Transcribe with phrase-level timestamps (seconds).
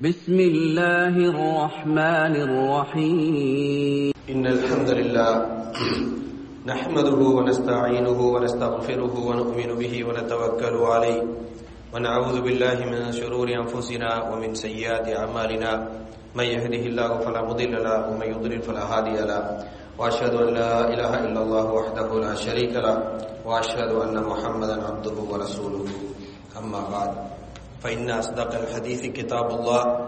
[0.00, 4.12] بسم الله الرحمن الرحيم.
[4.32, 5.32] إن الحمد لله
[6.66, 11.20] نحمده ونستعينه ونستغفره ونؤمن به ونتوكل عليه
[11.92, 15.72] ونعوذ بالله من شرور أنفسنا ومن سيئات أعمالنا.
[16.32, 19.68] من يهده الله فلا مضل له ومن يضلل فلا هادي له.
[20.00, 22.96] وأشهد أن لا إله إلا الله وحده لا شريك له.
[23.44, 25.84] وأشهد أن محمدا عبده ورسوله.
[26.56, 27.39] أما بعد.
[27.80, 29.82] فإن أصدق الحديث كتاب الله.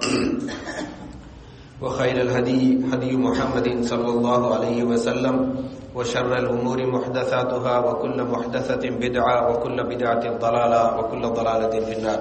[1.83, 5.55] وخير الهدي هدي محمد صلى الله عليه وسلم
[5.95, 12.21] وشر الأمور محدثاتها وكل محدثة بدعة وكل بدعة ضلالة وكل ضلالة في النار.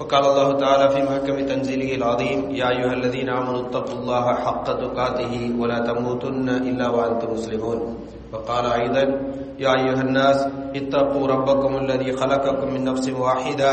[0.00, 5.32] وقال الله تعالى في محكم تنزيله العظيم يا أيها الذين آمنوا اتقوا الله حق تقاته
[5.58, 7.80] ولا تموتن إلا وأنتم مسلمون.
[8.32, 9.04] وقال أيضا
[9.60, 13.72] يا أيها الناس اتقوا ربكم الذي خلقكم من نفس واحدة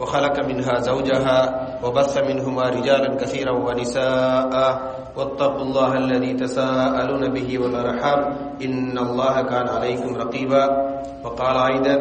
[0.00, 1.38] وخلق منها زوجها
[1.84, 4.54] وبث منهما رجالا كثيرا ونساء.
[5.16, 8.20] واتقوا الله الذي تساءلون به والأرحام.
[8.62, 10.64] إن الله كان عليكم رقيبا.
[11.24, 11.96] وقال أيضا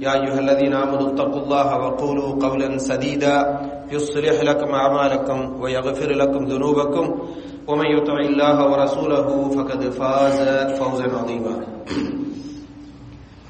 [0.00, 3.36] يا أيها الذين آمنوا اتقوا الله وقولوا قولا سديدا.
[3.92, 7.04] يصلح لكم أعمالكم ويغفر لكم ذنوبكم.
[7.68, 10.40] ومن يطع الله ورسوله فقد فاز
[10.76, 11.56] فوزا عظيما.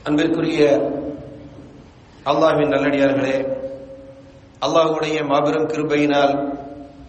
[0.06, 0.62] அன்பிற்குரிய
[2.27, 3.36] அல்லாஹ்வின் நல்லடியார்களே
[4.62, 6.33] அல்லாஹ்வுடைய மாபெரும் கிருபையினால்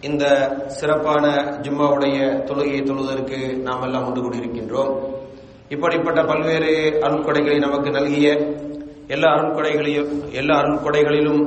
[0.02, 0.24] இந்த
[0.76, 1.24] சிறப்பான
[1.64, 2.16] ஜும்மாவுடைய
[2.48, 4.92] தொழுகையை தொழுவதற்கு நாம் எல்லாம் ஒன்று கூடியிருக்கின்றோம்
[5.70, 6.72] இப்படிப்பட்ட பல்வேறு
[7.06, 8.28] அருண்கொடைகளை நமக்கு நல்கிய
[9.08, 11.42] எல்லா அருண்கொடைகளையும் எல்லா அருண்கொடைகளிலும்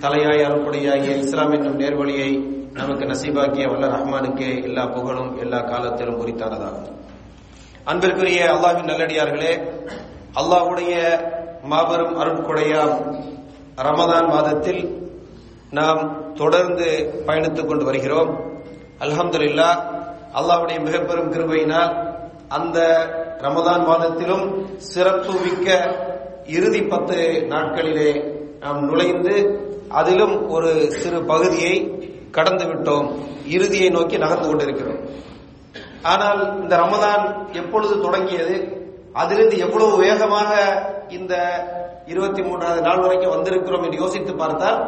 [0.00, 2.30] தலையாய அருள்கொடையாகிய இஸ்லாம் என்னும் நேர்வழியை
[2.72, 6.94] நமக்கு நசீபாக்கிய வல்ல ரஹ்மானுக்கே எல்லா புகழும் எல்லா காலத்திலும் குறித்தானதாகும்
[7.86, 9.52] அன்பிற்குரிய அல்லாஹின் நல்லடியார்களே
[10.38, 11.20] அல்லாஹ்வுடைய
[11.62, 13.22] மாபெரும் அருட்கொடையாம்.
[13.76, 15.12] ரமதான் மாதத்தில்
[15.70, 18.40] நாம் தொடர்ந்து பயணித்துக் கொண்டு வருகிறோம்.
[19.00, 19.70] அல்ஹம்துலில்லா
[20.34, 21.92] அல்லாஹுடைய மிக பெரும் கிருபையினால்
[22.48, 22.78] அந்த
[23.38, 25.96] ரமதான் மாதத்திலும் சிறப்பு மிக்க
[26.46, 33.12] இறுதி பத்து நாட்களிலே நாம் நுழைந்து அதிலும் ஒரு சிறு பகுதியை கடந்து விட்டோம்.
[33.46, 35.00] இறுதியை நோக்கி நகர்ந்து கொண்டிருக்கிறோம்.
[36.02, 38.77] ஆனால் இந்த ரமதான் எப்பொழுது தொடங்கியது?
[39.20, 40.50] அதிலிருந்து எவ்வளவு வேகமாக
[41.08, 41.34] இந்த
[42.12, 44.78] இருபத்தி மூன்றாவது நாள் வரைக்கும் வந்திருக்கிறோம் என்று யோசித்து பார்த்தால்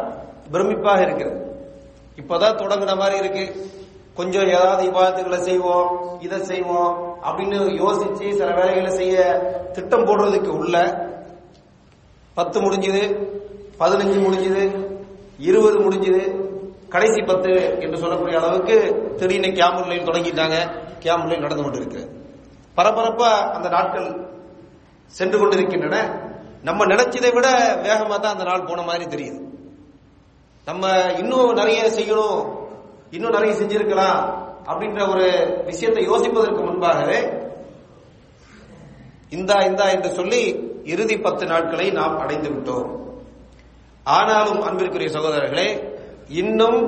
[0.52, 1.38] பிரமிப்பாக இருக்கிறது.
[2.20, 3.44] இப்பதான் தொடங்குன மாதிரி இருக்கு.
[4.14, 5.88] கொஞ்சம் ஏதாவது விவாதத்துகளை செய்வோம்
[6.20, 6.90] இதை செய்வோம்
[7.24, 9.16] அப்படின்னு யோசிச்சு சில வேலைகளை செய்ய
[9.72, 10.76] திட்டம் போடுறதுக்கு உள்ள
[12.34, 13.02] பத்து முடிஞ்சது
[13.80, 14.64] பதினஞ்சு முடிஞ்சது
[15.38, 16.22] இருபது முடிஞ்சது
[16.88, 18.76] கடைசி பத்து என்று சொல்லக்கூடிய அளவுக்கு
[19.16, 20.56] திடீர்னு கேம்புலையும் தொடங்கிட்டாங்க.
[21.04, 22.19] கேம்புலையும் நடந்து கொண்டு கொண்டிருக்கு
[22.76, 24.08] பரபரப்பா அந்த நாட்கள்
[25.18, 25.96] சென்று கொண்டிருக்கின்றன.
[26.68, 27.48] நம்ம நினைச்சதை விட
[27.86, 29.40] வேகமா தான் அந்த நாள் போன மாதிரி தெரியுது.
[30.66, 30.86] நம்ம
[31.20, 32.40] இன்னும் நிறைய செய்யணும்
[33.16, 34.20] இன்னும் நிறைய செஞ்சிருக்கலாம்
[34.70, 35.26] அப்படின்ற ஒரு
[35.68, 37.20] விஷயத்தை யோசிப்பதற்கு முன்பாகவே
[39.36, 40.42] இந்தா இந்தா என்று சொல்லி
[40.92, 42.88] இறுதி பத்து நாட்களை நாம் அடைந்து விட்டோம்.
[44.16, 45.68] ஆனாலும் அன்பிற்குரிய சகோதரர்களே
[46.42, 46.80] இன்னும்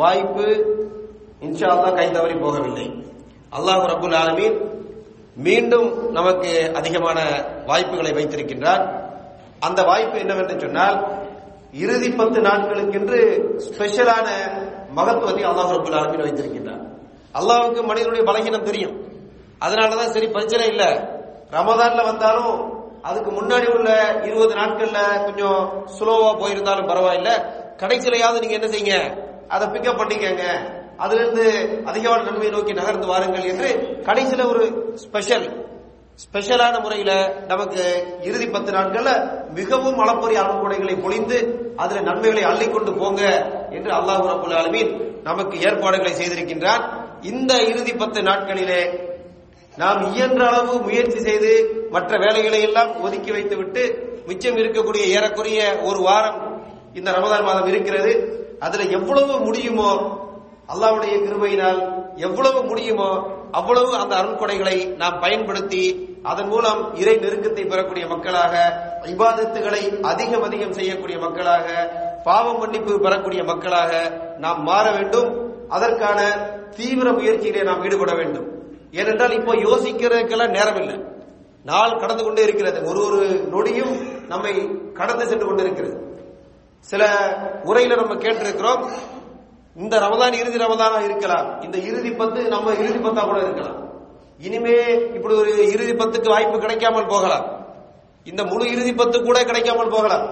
[0.00, 0.46] வாய்ப்பு
[1.46, 2.86] இன்ஷா அல்லா கை தவறி போகவில்லை.
[3.56, 4.58] அல்லாஹ் ரபுல் ஆலமீன்
[5.34, 9.10] மீண்டும் நமக்கு அதிகமான வாய்ப்புகளை வைத்திருக்கின்றார்.
[9.60, 11.22] அந்த வாய்ப்பு என்னவென்று சொன்னால்
[11.72, 14.28] இறுதி பத்து நாட்களுக்கென்று ஸ்பெஷலான
[14.90, 16.90] மகத்துவத்தை அல்லாஹ் ரபுல் ஆலமீன் வைத்திருக்கின்றார்.
[17.34, 19.00] அல்லாவுக்கு மனிதனுடைய பலகீனம் தெரியும்.
[19.60, 20.84] அதனாலதான் சரி பிரச்சனை இல்ல.
[21.50, 27.30] ரமதான்ல வந்தாலும் அதுக்கு முன்னாடி உள்ள இருபது நாட்கள்ல கொஞ்சம் ஸ்லோவா போயிருந்தாலும் பரவாயில்ல.
[27.76, 29.24] கடைசியிலையாவது நீங்க என்ன செய்யுங்க?
[29.48, 30.42] அதை பிக்கப் பண்ணிக்கங்க.
[31.04, 31.44] அதிலிருந்து
[31.90, 33.68] அதிகமான நன்மையை நோக்கி நகர்ந்து வாருங்கள் என்று
[34.08, 34.64] கடைசியில ஒரு
[35.04, 35.46] ஸ்பெஷல்
[36.22, 37.12] ஸ்பெஷலான முறையில
[37.50, 37.82] நமக்கு
[38.28, 39.10] இறுதி பத்து நாட்கள்ல
[39.58, 41.38] மிகவும் அளப்பரிய அனுப்புடைகளை பொழிந்து
[41.82, 43.22] அதுல நன்மைகளை அள்ளிக்கொண்டு போங்க
[43.76, 44.90] என்று அல்லாஹு ரபுல் ஆலமீன்
[45.28, 46.82] நமக்கு ஏற்பாடுகளை செய்திருக்கின்றான்.
[47.30, 48.82] இந்த இறுதி பத்து நாட்களிலே
[49.74, 51.52] நாம் இயன்ற அளவு முயற்சி செய்து
[51.94, 53.82] மற்ற வேலைகளை எல்லாம் ஒதுக்கி வைத்து விட்டு
[54.28, 56.38] மிச்சம் இருக்கக்கூடிய ஏறக்குறைய ஒரு வாரம்
[56.98, 58.12] இந்த ரமதான் மாதம் இருக்கிறது.
[58.66, 59.90] அதுல எவ்வளவு முடியுமோ
[60.68, 61.80] அல்லாவுடைய கிருபையினால்
[62.16, 63.10] எவ்வளவு முடியுமோ
[63.50, 65.84] அவ்வளவு அந்த அருண்கொடைகளை நாம் பயன்படுத்தி
[66.22, 68.54] அதன் மூலம் இறை நெருக்கத்தை பெறக்கூடிய மக்களாக
[69.04, 71.66] விவாதத்துகளை அதிகம் அதிகம் செய்யக்கூடிய மக்களாக
[72.24, 73.92] பாவம் மன்னிப்பு பெறக்கூடிய மக்களாக
[74.38, 75.30] நாம் மாற வேண்டும்.
[75.68, 76.20] அதற்கான
[76.76, 78.46] தீவிர முயற்சியிலே நாம் ஈடுபட வேண்டும்.
[78.92, 80.96] ஏனென்றால் இப்போ யோசிக்கிறதுக்கெல்லாம் நேரம் இல்லை
[81.64, 82.78] நாள் கடந்து கொண்டே இருக்கிறது.
[82.90, 83.20] ஒரு ஒரு
[83.52, 83.94] நொடியும்
[84.28, 84.54] நம்மை
[84.94, 85.96] கடந்து சென்று கொண்டிருக்கிறது.
[86.80, 87.02] சில
[87.64, 88.84] உரையில நம்ம கேட்டிருக்கிறோம்.
[89.76, 91.62] இந்த ரமதான் இறுதி ரமதானா இருக்கலாம்.
[91.62, 93.78] இந்த இறுதி பத்து நம்ம இறுதி பத்தா கூட இருக்கலாம்.
[94.46, 94.76] இனிமே
[95.16, 97.46] இப்படி ஒரு இறுதி பத்துக்கு வாய்ப்பு கிடைக்காமல் போகலாம்.
[98.24, 100.26] இந்த முழு இறுதி பத்து கூட கிடைக்காமல் போகலாம்.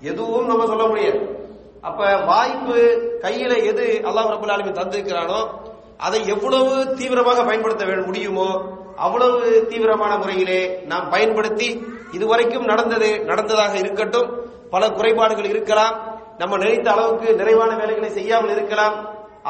[0.00, 1.20] எதுவும் நம்ம சொல்ல முடியாது.
[1.80, 2.76] அப்ப வாய்ப்பு
[3.22, 5.40] கையில எது அல்லாஹ் ரபுல் ஆலமீன் தந்திருக்கிறானோ
[5.96, 8.50] அதை எவ்வளவு தீவிரமாக பயன்படுத்த முடியுமோ
[8.96, 11.68] அவ்வளவு தீவிரமான முறையிலே நாம் பயன்படுத்தி
[12.12, 14.30] இதுவரைக்கும் நடந்தது நடந்ததாக இருக்கட்டும்
[14.70, 15.94] பல குறைபாடுகள் இருக்கலாம்.
[16.40, 18.96] நம்ம நினைத்த அளவுக்கு நிறைவான வேலைகளை செய்யாமல் இருக்கலாம்.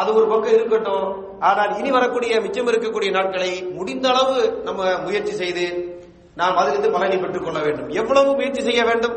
[0.00, 1.06] அது ஒரு பக்கம் இருக்கட்டும்.
[1.48, 5.64] ஆனால் இனி வரக்கூடிய மிச்சம் இருக்கக்கூடிய நாட்களை முடிந்த அளவு நம்ம முயற்சி செய்து
[6.40, 7.88] நாம் அதிலிருந்து பலனை பெற்றுக் கொள்ள வேண்டும்.
[8.00, 9.16] எவ்வளவு முயற்சி செய்ய வேண்டும்?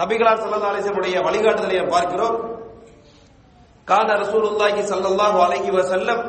[0.00, 2.36] நபிகளார் சல்லா அலிசனுடைய வழிகாட்டுதலை நாம் பார்க்கிறோம்.
[3.84, 6.20] கான ரசூலுல்லாஹி சல்லல்லாஹு அலைஹி வஸல்லம்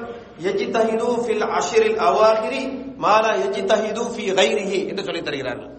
[0.48, 2.62] யஜ்தஹிது ஃபில் அஷ்ரில் அவாஹிரி
[3.04, 5.72] மாலா யஜ்தஹிது ஃபி கைரிஹி என்று சொல்லி தருகிறார்கள்.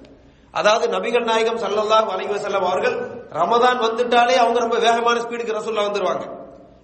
[0.58, 2.96] அதாவது நபிகள் நாயகம் ஸல்லல்லாஹு அலைஹி செல்லம் அவர்கள்
[3.40, 6.24] ரமதான் வந்துட்டாலே அவங்க ரொம்ப வேகமான ஸ்பீடுக்கு ரசூல்லா வந்துருவாங்க.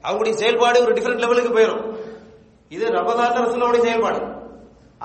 [0.04, 1.82] அவங்களுடைய செயல்பாடு ஒரு டிஃபரெண்ட் லெவலுக்கு போயிடும்
[2.70, 4.20] இது ரமதான் ரசூல்லாவுடைய செயல்பாடு.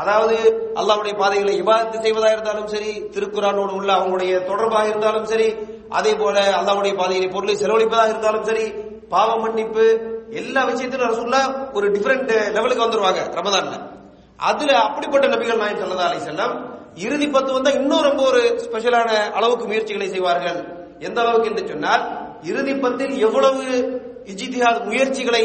[0.01, 0.35] அதாவது
[0.79, 5.47] அல்லாவுடைய பாதைகளை இபாதத்து செய்வதாக இருந்தாலும் சரி திருக்குறானோடு உள்ள அவங்களுடைய தொடர்பாக இருந்தாலும் சரி
[5.97, 8.65] அதே போல அல்லாவுடைய பாதையிலே பொருளை செலவழிப்பதாக இருந்தாலும் சரி
[9.13, 9.85] பாவ மன்னிப்பு
[10.41, 11.41] எல்லா விஷயத்திலும் ரசூல்லா
[11.77, 13.75] ஒரு டிஃபரெண்ட் லெவலுக்கு வந்துருவாங்க ரமதான்ல.
[14.49, 16.55] அதுல அப்படிப்பட்ட நபிகள் நாயன் சொல்லதா அலை செல்லம்
[17.05, 20.59] இறுதி பத்து வந்தா இன்னும் ரொம்ப ஒரு ஸ்பெஷலான அளவுக்கு முயற்சிகளை செய்வார்கள்.
[21.07, 22.03] எந்த அளவுக்கு என்று சொன்னால்
[22.49, 23.63] இறுதி பத்தில் எவ்வளவு
[24.31, 25.43] இஜித்திஹாத் முயற்சிகளை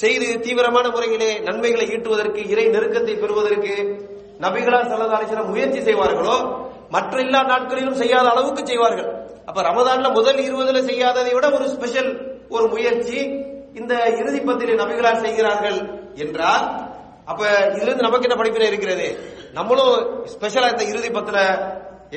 [0.00, 3.74] செய்து தீவிரமான முறையிலே நன்மைகளை ஈட்டுவதற்கு இறை நெருக்கத்தை பெறுவதற்கு
[4.44, 6.36] நபிகளார் ஸல்லல்லாஹு அலைஹி முயற்சி செய்வார்களோ?
[6.94, 9.08] மற்ற எல்லா நாட்களிலும் செய்யாத அளவுக்கு செய்வார்கள்.
[9.48, 12.10] அப்ப ரமதான்ல முதல் இருபதுல செய்யாததை விட ஒரு ஸ்பெஷல்
[12.54, 13.18] ஒரு முயற்சி
[13.80, 15.78] இந்த இறுதி பத்திலே நபிகளார் செய்கிறார்கள்
[16.24, 16.64] என்றால்
[17.30, 17.40] அப்ப
[17.76, 19.08] இதுல இருந்து நமக்கு என்ன படிப்பினை இருக்கிறது?
[19.56, 19.94] நம்மளும்
[20.32, 21.38] ஸ்பெஷலா இந்த இறுதி பத்துல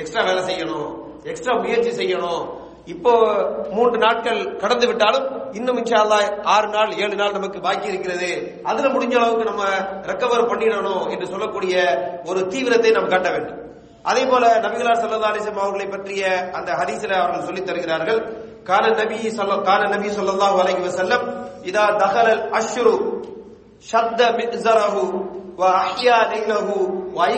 [0.00, 0.90] எக்ஸ்ட்ரா வேலை செய்யணும்
[1.30, 2.42] எக்ஸ்ட்ரா முயற்சி செய்யணும்.
[2.92, 3.12] இப்போ
[3.74, 5.26] மூன்று நாட்கள் கடந்து விட்டாலும்
[5.58, 6.18] இன்னும் இன்ஷால்லா
[6.54, 8.30] ஆறு நாள் ஏழு நாள் நமக்கு பாக்கி இருக்கிறது.
[8.70, 9.64] அதுல முடிஞ்ச அளவுக்கு நம்ம
[10.10, 11.74] ரெக்கவர் பண்ணிடணும் என்று சொல்லக்கூடிய
[12.30, 13.60] ஒரு தீவிரத்தை நாம் காட்ட வேண்டும்.
[14.10, 16.22] அதே போல நபிகளார் சல்லா அலிசம் அவர்களை பற்றிய
[16.58, 18.20] அந்த ஹரிசில அவர்கள் சொல்லித் தருகிறார்கள்
[18.70, 21.24] கான நபி சொல்ல கான நபி சொல்லல்லாஹு அலைஹி வஸல்லம்
[21.70, 22.94] இதா தஹலல் அஷ்ரு
[23.90, 25.04] ஷத்த மிஸ்ரஹு
[25.58, 26.76] அஹ்யா லைலஹு
[27.14, 27.28] வ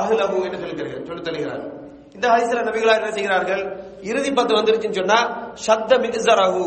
[0.00, 1.70] அஹ்லஹு என்று சொல்லுகிறார்கள் சொல்லித் தருகிறார்கள்
[2.14, 3.62] இந்த ஹதீஸ்ல நபிகளார் என்ன செய்கிறார்கள்?
[4.02, 5.18] இறுதி பத்து வந்துருச்சுன்னு சொன்னா
[5.66, 6.66] ஷத்த மிஸ்ஸரஹு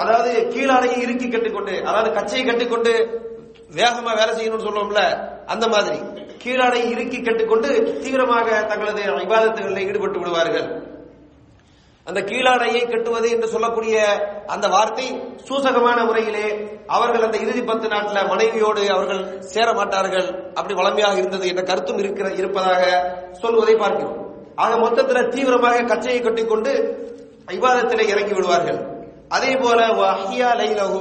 [0.00, 2.92] அதாவது கீழாடையை இறுக்கி கட்டிக்கொண்டு அதாவது கச்சையை கட்டிக்கொண்டு
[3.76, 5.02] வேகமா வேலை செய்யணும்னு சொல்லுவோம்ல
[5.46, 5.98] அந்த மாதிரி.
[6.44, 7.68] கீழாடை இறுக்கி கட்டுக்கொண்டு
[8.04, 10.93] தீவிரமாக தங்களது விவாதத்துகளில் ஈடுபட்டு விடுவார்கள்.
[12.08, 13.96] அந்த கீழாடையை கட்டுவது என்று சொல்லக்கூடிய
[14.54, 15.06] அந்த வார்த்தை
[15.48, 16.46] சூசகமான முறையிலே
[16.96, 19.22] அவர்கள் அந்த இறுதி பத்து நாட்டில் மனைவியோடு அவர்கள்
[19.52, 20.26] சேர மாட்டார்கள்.
[20.58, 22.82] அப்படி வளமையாக இருந்தது என்ற கருத்தும் இருக்கிற இருப்பதாக
[23.42, 24.18] சொல்வதை பார்க்கிறோம்.
[24.64, 26.72] ஆக மொத்தத்தில் தீவிரமாக கச்சையை கட்டிக்கொண்டு
[27.56, 28.80] இபாதத்திலே இறங்கி விடுவார்கள்.
[29.36, 31.00] அதே போல வஹியா லைலஹு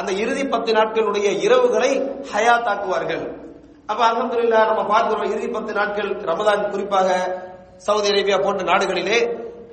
[0.00, 1.90] அந்த இறுதி பத்து நாட்களுடைய இரவுகளை
[2.32, 3.24] ஹயாத்தாக்குவார்கள்.
[3.90, 7.08] அப்ப அல்ஹம்துலில்லாஹ் நம்ம பார்க்கிறோம் இறுதி பத்து நாட்கள் ரமதான் குறிப்பாக
[7.86, 9.18] சவுதி அரேபியா போன்ற நாடுகளிலே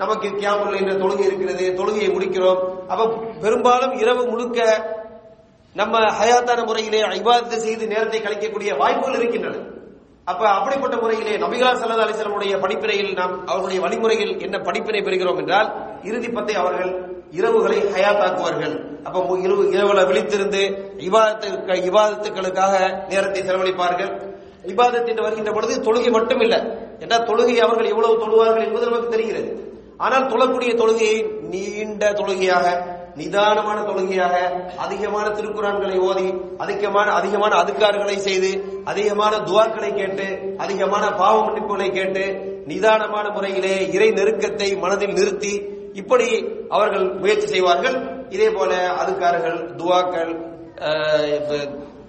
[0.02, 2.62] நமக்கு கியாமுல் என்ற தொழுகை இருக்கிறது தொழுகையை முடிக்கிறோம்.
[2.92, 3.08] அப்ப
[3.44, 4.60] பெரும்பாலும் இரவு முழுக்க
[5.76, 9.60] நம்ம ஹயாத்தான முறையிலே இபாதத்தை செய்து நேரத்தை கழிக்கக்கூடிய வாய்ப்புகள் இருக்கின்றன.
[10.32, 15.70] அப்ப அப்படிப்பட்ட முறையிலே நபிகளார் சல்லா அலைஹி படிப்பினையில் நாம் அவர்களுடைய வழிமுறையில் என்ன படிப்பினை பெறுகிறோம் என்றால்
[16.10, 16.92] இறுதி பத்தை அவர்கள்
[17.40, 18.76] இரவுகளை ஹயாத்தாக்குவார்கள்.
[19.08, 20.62] அப்ப இரவு இரவுல விழித்திருந்து
[21.08, 22.74] இவாதத்துக்கு இவாதத்துக்களுக்காக
[23.10, 24.12] நேரத்தை செலவழிப்பார்கள்.
[24.72, 26.60] இபாதத் என்று வருகின்ற பொழுது தொழுகை மட்டும் இல்லை
[27.04, 29.52] ஏன்னா தொழுகை அவர்கள் எவ்வளவு தொழுவார்கள் என்பது நமக்கு தெரிகிறது.
[30.06, 31.18] ஆனால் தொழக்கூடிய தொழுகையை
[31.54, 32.66] நீண்ட தொழுகையாக
[33.20, 34.36] நிதானமான தொழுகையாக
[34.78, 36.28] அதிகமான திருக்குறான்களை ஓதி
[36.58, 38.52] அதிகமான அதிகமான அதுக்கார்களை செய்து
[38.92, 42.24] அதிகமான துவாக்களை கேட்டு அதிகமான பாவ மன்னிப்புகளை கேட்டு
[42.72, 45.54] நிதானமான முறையிலே இறை நெருக்கத்தை மனதில் நிறுத்தி
[45.94, 46.30] இப்படி
[46.70, 47.98] அவர்கள் முயற்சி செய்வார்கள்.
[48.36, 48.72] இதே போல
[49.02, 50.32] அதுக்காரர்கள் துவாக்கள்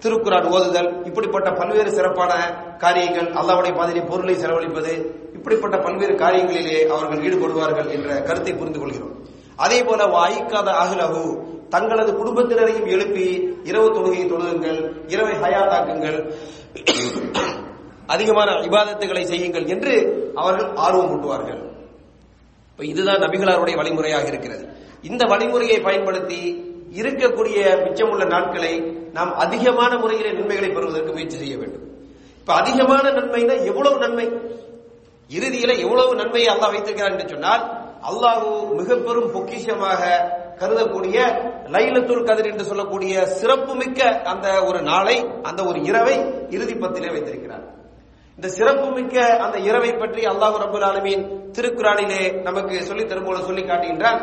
[0.05, 2.33] திருக்குறான் ஓதுதல் இப்படிப்பட்ட பல்வேறு சிறப்பான
[2.85, 4.95] காரியங்கள் அல்லாவுடைய பாதையிலே பொருளை செலவழிப்பது
[5.37, 9.15] இப்படிப்பட்ட பல்வேறு காரியங்களிலே அவர்கள் ஈடுபடுவார்கள் என்ற கருத்தை புரிந்து கொள்கிறோம்.
[9.65, 11.25] அதே போல வாய்க்காத அகலகு
[11.75, 13.27] தங்களது குடும்பத்தினரையும் எழுப்பி
[13.71, 14.81] இரவு தொழுகையை தொழுதுங்கள்
[15.15, 16.19] இரவை ஹயாத்தாக்குங்கள்
[18.07, 19.95] அதிகமான விவாதத்துகளை செய்யுங்கள் என்று
[20.35, 21.61] அவர்கள் ஆர்வம் ஊட்டுவார்கள்.
[22.79, 24.65] இதுதான் நபிகளாருடைய வழிமுறையாக இருக்கிறது.
[25.11, 26.41] இந்த வழிமுறையை பயன்படுத்தி
[27.01, 28.75] இருக்கக்கூடிய மிச்சமுள்ள நாட்களை
[29.17, 31.87] நாம் அதிகமான முறையிலே நன்மைகளை பெறுவதற்கு முயற்சி செய்ய வேண்டும்.
[32.41, 34.27] இப்ப அதிகமான நன்மைனா எவ்வளவு நன்மை?
[35.31, 37.63] இறுதியில எவ்வளவு நன்மையை அல்லாஹ் வைத்திருக்கிறார் என்று சொன்னால்
[38.11, 38.47] அல்லாஹ்
[38.79, 40.03] மிக பெரும் பொக்கிஷமாக
[40.61, 41.17] கருதக்கூடிய
[41.75, 44.01] லைலத்துல் கதிர் என்று சொல்லக்கூடிய சிறப்புமிக்க
[44.33, 46.17] அந்த ஒரு நாளை அந்த ஒரு இரவை
[46.57, 47.65] இறுதி பத்திலே வைத்திருக்கிறார்.
[48.39, 51.25] இந்த சிறப்புமிக்க அந்த இரவை பற்றி அல்லாஹ் ரபுல் ஆலமீன்
[51.57, 54.21] திருக்குறானிலே நமக்கு சொல்லி தரும்போது சொல்லி காட்டுகின்றான்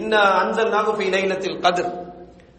[0.00, 1.92] இன்ன அன்சல் நாகுபி லைலத்தில் கதிர்.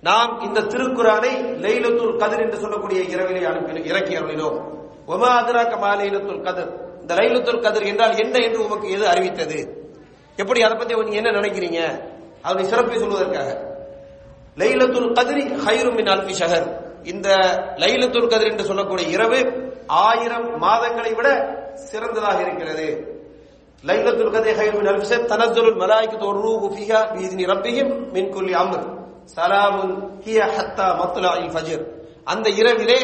[0.02, 4.58] நாம் இந்த திருக்குறானை லைலத்துல் கதிர் என்று சொல்லக்கூடிய இரவிலே அனுப்பி இறக்கி அருளினோம்.
[5.08, 6.72] ஒமா அதிராக்க மாலைலத்துல் கதிர்?
[7.02, 9.78] இந்த லைலத்துல் கதிர் என்றால் என்ன என்று உமக்கு எது அறிவித்தது?
[10.36, 12.02] எப்படி அதை பத்தி நீங்க என்ன நினைக்கிறீங்க?
[12.42, 13.68] அதனுடைய சிறப்பை சொல்வதற்காக.
[14.58, 16.68] லைலத்துல் கதிரி ஹைரும் மின் அல்பி ஷஹர்.
[17.04, 17.30] இந்த
[17.78, 21.30] லைலத்துல் கதிர் என்று சொல்லக்கூடிய இரவு ஆயிரம் மாதங்களை விட
[21.74, 23.18] சிறந்ததாக இருக்கிறது.
[23.86, 28.89] லைலத்துல் கதிரி ஹைரும் மின் அல்பி ஷஹர் தனஸ்ஸலுல் மலாயிகத்து வர்ரூஹு ஃபீஹா பிஇذن ரப்பிஹிம் மின் குல்லி அம்ர்.
[29.36, 29.96] சலாமுன்
[30.26, 31.84] ஹிய ஹத்தா மத்லஇல் ஃபஜ்ர்.
[32.32, 33.00] அந்த இரவிலே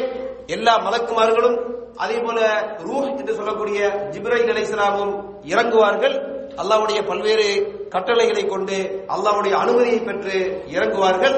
[0.56, 1.58] எல்லா மலக்குமார்களும்
[2.04, 2.40] அதே போல
[2.88, 3.80] ரூஹ் என்று சொல்லக்கூடிய
[4.14, 5.14] ஜிப்ரைல் அலைஹிஸ்ஸலாமும்
[5.52, 6.16] இறங்குவார்கள்.
[6.62, 7.48] அல்லாவுடைய பல்வேறு
[7.94, 8.78] கட்டளைகளை கொண்டு
[9.16, 10.38] அல்லாவுடைய அனுமதியை பெற்று
[10.76, 11.38] இறங்குவார்கள்.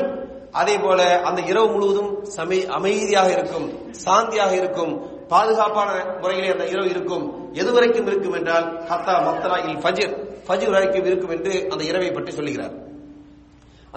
[0.52, 3.68] அதே போல அந்த இரவு முழுவதும் சமை அமைதியாக இருக்கும்
[4.06, 4.94] சாந்தியாக இருக்கும்
[5.28, 5.90] பாதுகாப்பான
[6.22, 7.26] முறையிலே அந்த இரவு இருக்கும்.
[7.54, 10.14] எது வரைக்கும் இருக்கும் என்றால் ஹத்தா மக்தலா இல் ஃபஜ்ர்.
[10.48, 12.76] ஃபஜிர் வரைக்கும் இருக்கும் என்று அந்த இரவை பற்றி சொல்லுகிறார்.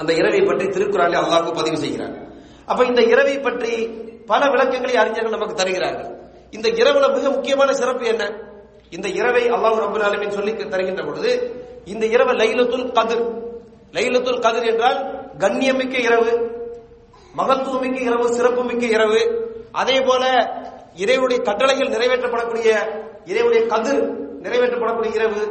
[0.01, 2.15] அந்த இரவை பற்றி திருக்குறாலே அல்லாஹ் பதிவு செய்கிறார்.
[2.71, 3.73] அப்ப இந்த இரவை பற்றி
[4.31, 6.11] பல விளக்கங்களை அறிஞர்கள் நமக்கு தருகிறார்கள்.
[6.57, 8.25] இந்த இரவுல மிக முக்கியமான சிறப்பு என்ன?
[8.97, 11.33] இந்த இரவை அல்லாஹ் ரபுல் ஆலமின் சொல்லி தருகின்ற பொழுது
[11.93, 13.25] இந்த இரவு லைலத்துல் கதிர்.
[13.97, 14.99] லைலத்துல் கதிர் என்றால்
[15.43, 16.33] கண்ணியமிக்க இரவு
[17.39, 19.21] மகத்துவமிக்க இரவு சிறப்புமிக்க இரவு.
[19.83, 20.25] அதே போல
[21.03, 22.71] இறைவனுடைய கட்டளைகள் நிறைவேற்றப்படக்கூடிய
[23.31, 24.03] இறைவனுடைய கதிர்
[24.45, 25.43] நிறைவேற்றப்படக்கூடிய இரவு.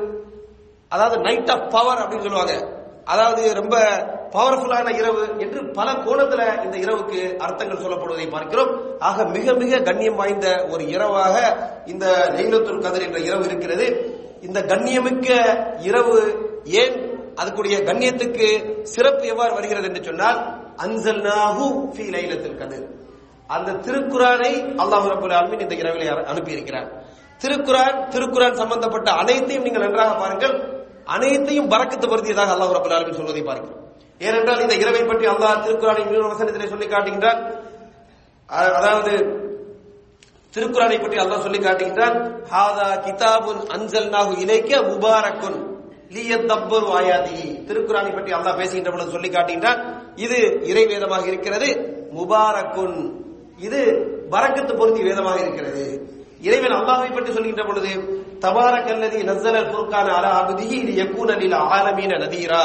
[0.93, 2.55] அதாவது நைட் ஆஃப் பவர் அப்படின்னு சொல்லுவாங்க.
[3.13, 3.75] அதாவது ரொம்ப
[4.33, 8.71] பவர்ஃபுல்லான இரவு என்று பல கோணத்துல இந்த இரவுக்கு அர்த்தங்கள் சொல்லப்படுவதை பார்க்கிறோம்.
[9.09, 11.35] ஆக மிக மிக கண்ணியம் வாய்ந்த ஒரு இரவாக
[11.93, 12.05] இந்த
[12.37, 13.87] நெய்லத்தூர் கதிர் என்ற இரவு இருக்கிறது.
[14.47, 15.29] இந்த கண்ணியமிக்க
[15.89, 16.17] இரவு
[16.81, 16.95] ஏன்
[17.41, 18.47] அதுக்குரிய கண்ணியத்துக்கு
[18.93, 20.39] சிறப்பு எவ்வாறு வருகிறது என்று சொன்னால்
[20.85, 22.87] அன்சல்நாஹு ஃபி லைலத்தில் கதிர்.
[23.55, 26.89] அந்த திருக்குறானை அல்லாஹ் ரபுல் ஆலமின் இந்த இரவிலே அனுப்பி இருக்கிறார்
[27.43, 30.55] திருக்குரான் திருக்குரான் சம்பந்தப்பட்ட அனைத்தையும் நீங்கள் நன்றாக பாருங்கள்.
[31.15, 33.77] அனைத்தையும் பறக்கத்து பொருத்தியதாக அல்லாஹ் ரபுல் ஆலமின் சொல்வதை பார்க்கிறோம்.
[34.27, 37.39] ஏனென்றால் இந்த இரவை பற்றி அல்லாஹ் திருக்குறானை இன்னொரு வசனத்திலே சொல்லி காட்டுகின்றார்
[38.79, 39.13] அதாவது
[40.53, 42.15] திருக்குறானை பற்றி அல்லாஹ் சொல்லி காட்டுகின்றான்.
[42.51, 45.59] ஹாதா கிதாபுன் அன்சல்நாஹு இலைக்க முபாரக்குன்
[46.15, 49.81] லியத்தப்பரு வாயாதி திருக்குறானை பற்றி அல்லாஹ் பேசுகின்ற பொழுது சொல்லி காட்டுகின்றான்.
[50.25, 50.39] இது
[50.71, 51.69] இறை வேதமாக இருக்கிறது.
[52.17, 52.97] முபாரக்குன்.
[53.67, 53.81] இது
[54.33, 55.85] பரக்கத்து பொருந்தி வேதமாக இருக்கிறது.
[56.47, 57.91] இறைவன் அல்லாஹை பற்றி சொல்கின்ற பொழுது
[58.45, 62.63] தபாரக்கல்லதி நசலல் ஃபுர்கான அலா இது லியகூன லில் ஆலமீன நதீரா.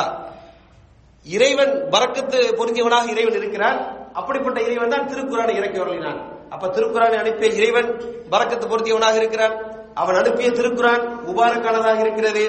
[1.26, 3.78] இறைவன் வரக்கத்து பொருந்தியவனாக இறைவன் இருக்கிறான்.
[4.18, 6.20] அப்படிப்பட்ட இறைவன் தான் திருக்குறானை இறக்கி வரலினான்
[6.54, 7.88] அப்ப திருக்குறானை அனுப்பிய இறைவன்
[8.32, 9.54] பறக்கத்து பொருந்தியவனாக இருக்கிறான்.
[9.94, 12.44] அவன் அனுப்பிய திருக்குறான் முபாரக்கானதாக இருக்கிறது.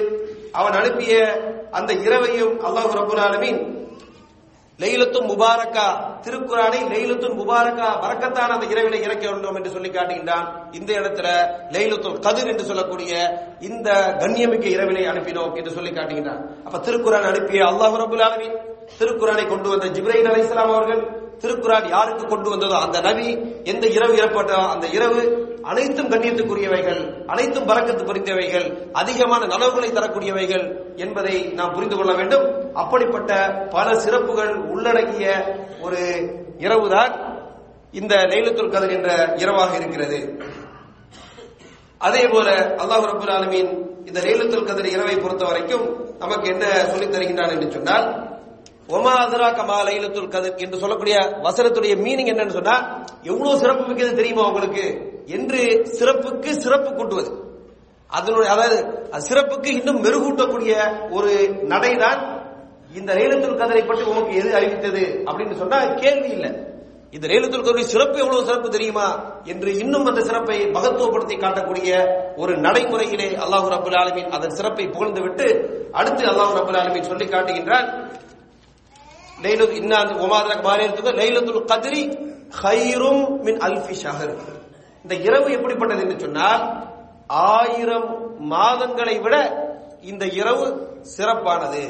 [0.52, 1.14] அவன் அனுப்பிய
[1.78, 3.60] அந்த இரவையும் அல்லாஹ் ரபுல் ஆலமீன்
[4.82, 5.84] லைலத்தும் முபாரக்கா
[6.24, 10.46] திருக்குறானை லைலத்தும் முபாரக்கா பரக்கத்தான அந்த இரவினை இறக்க வேண்டும் என்று சொல்லி காட்டுகின்றான்.
[10.78, 11.28] இந்த இடத்துல
[11.74, 13.12] லைலத்துல் கதிர் என்று சொல்லக்கூடிய
[13.68, 13.88] இந்த
[14.22, 16.42] கண்ணியமிக்க இரவினை அனுப்பினோம் என்று சொல்லி காட்டுகின்றான்.
[16.66, 18.58] அப்ப திருக்குறான் அனுப்பிய அல்லாஹ் ரபுல் ஆலமின்
[18.98, 21.02] திருக்குறானை கொண்டு வந்த ஜிப்ரைல் அலைஹிஸ்ஸலாம் அவர்கள்
[21.42, 23.26] திருக்குறான் யாருக்கு கொண்டு வந்ததோ அந்த நபி
[23.72, 25.22] எந்த இரவு இறப்பட்டோ அந்த இரவு
[25.70, 30.64] அனைத்தும் கண்ணியத்துக்குரியவைகள் அனைத்தும் பறக்கத்து பறித்தவைகள் அதிகமான நலவுகளை தரக்கூடியவைகள்
[30.96, 32.44] என்பதை நாம் புரிந்து கொள்ள வேண்டும்.
[32.74, 33.32] அப்படிப்பட்ட
[33.70, 35.26] பல சிறப்புகள் உள்ளடக்கிய
[35.80, 36.02] ஒரு
[36.58, 37.12] இரவுதான்
[37.92, 40.18] இந்த லைலத்துல் கதர் என்ற இரவாக இருக்கிறது.
[41.98, 42.48] அதே போல
[42.82, 43.70] அல்லாஹ் ரபுல் ஆலமீன்
[44.06, 45.84] இந்த லைலத்துல் கதர் இரவை பொறுத்த வரைக்கும்
[46.18, 48.06] நமக்கு என்ன சொல்லித் தருகின்றான் என்று சொன்னால்
[48.88, 52.76] ஒமா அதுரா கமா லைலத்துல் கதர் என்று சொல்லக்கூடிய வசனத்துடைய மீனிங் என்னன்னு சொன்னா
[53.22, 54.84] எவ்வளவு சிறப்பு மிக்கது தெரியுமா உங்களுக்கு?
[55.36, 55.60] என்று
[55.96, 57.30] சிறப்புக்கு சிறப்பு கூட்டுவது.
[58.10, 58.78] அதனுடைய அதாவது
[59.28, 60.74] சிறப்புக்கு இன்னும் மெருகூட்டக்கூடிய
[61.10, 61.32] ஒரு
[61.72, 62.20] நடைதான்
[62.98, 66.50] இந்த ரயிலத்துல் கதரை பற்றி உமக்கு எது அறிவித்தது அப்படின்னு சொன்னா கேள்வி இல்லை.
[67.10, 69.06] இந்த ரயிலத்துல் கதருடைய சிறப்பு எவ்வளவு சிறப்பு தெரியுமா
[69.44, 71.90] என்று இன்னும் அந்த சிறப்பை மகத்துவப்படுத்தி காட்டக்கூடிய
[72.36, 75.46] ஒரு நடைமுறையிலே அல்லாஹு ரபுல் ஆலமின் அதன் சிறப்பை புகழ்ந்து விட்டு
[75.92, 77.88] அடுத்து அல்லாஹு ரபுல் ஆலமின் சொல்லி காட்டுகின்றான்.
[79.44, 82.02] லைலு இன்னா அந்த ஒமாதரக் மாறியதுக்கு லைலத்துல் கத்ரி
[82.62, 84.34] ஹைரும் மின் அல்ஃபி ஷஹர்.
[85.06, 86.62] இந்த இரவு எப்படிப்பட்டது என்று சொன்னால்
[87.26, 88.08] ஆயிரம்
[88.50, 89.36] மாதங்களை விட
[90.00, 91.82] இந்த இரவு சிறப்பானது.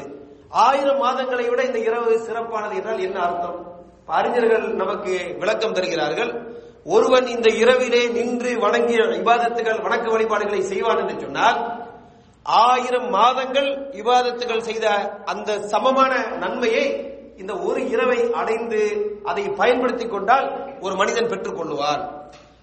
[0.49, 3.57] ஆயிரம் மாதங்களை விட இந்த இரவு சிறப்பானது என்றால் என்ன அர்த்தம்?
[4.05, 6.31] அறிஞர்கள் நமக்கு விளக்கம் தருகிறார்கள்
[6.85, 11.57] ஒருவன் இந்த இரவிலே நின்று வணங்கிய விவாதத்துகள் வணக்க வழிபாடுகளை செய்வான் என்று சொன்னால்
[12.45, 14.87] ஆயிரம் மாதங்கள் விவாதத்துகள் செய்த
[15.25, 16.85] அந்த சமமான நன்மையை
[17.37, 18.81] இந்த ஒரு இரவை அடைந்து
[19.23, 22.16] அதை பயன்படுத்திக் கொண்டால் ஒரு மனிதன் பெற்றுக் கொள்ளுவான்.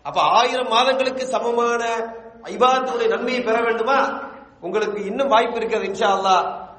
[0.05, 1.83] அப்ப ஆயிரம் மாதங்களுக்கு சமமான
[2.45, 4.21] இபாதத்துடைய நன்மையை பெற வேண்டுமா?
[4.61, 6.37] உங்களுக்கு இன்னும் வாய்ப்பு இருக்கிறது இன்ஷா அல்லா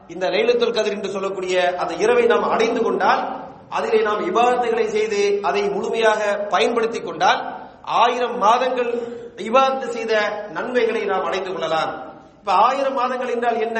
[0.07, 3.21] இந்த லைலத்துல் கதிர் என்று சொல்லக்கூடிய அந்த இரவை நாம் அடைந்து கொண்டால்
[3.69, 7.39] அதிலே நாம் இபாதத்துகளை செய்து அதை முழுமையாக பயன்படுத்திக் கொண்டால்
[7.81, 8.91] ஆயிரம் மாதங்கள்
[9.37, 10.13] இபாதத்து செய்த
[10.53, 11.91] நன்மைகளை நாம் அடைந்து கொள்ளலாம்.
[12.39, 13.79] இப்ப ஆயிரம் மாதங்கள் என்றால் என்ன?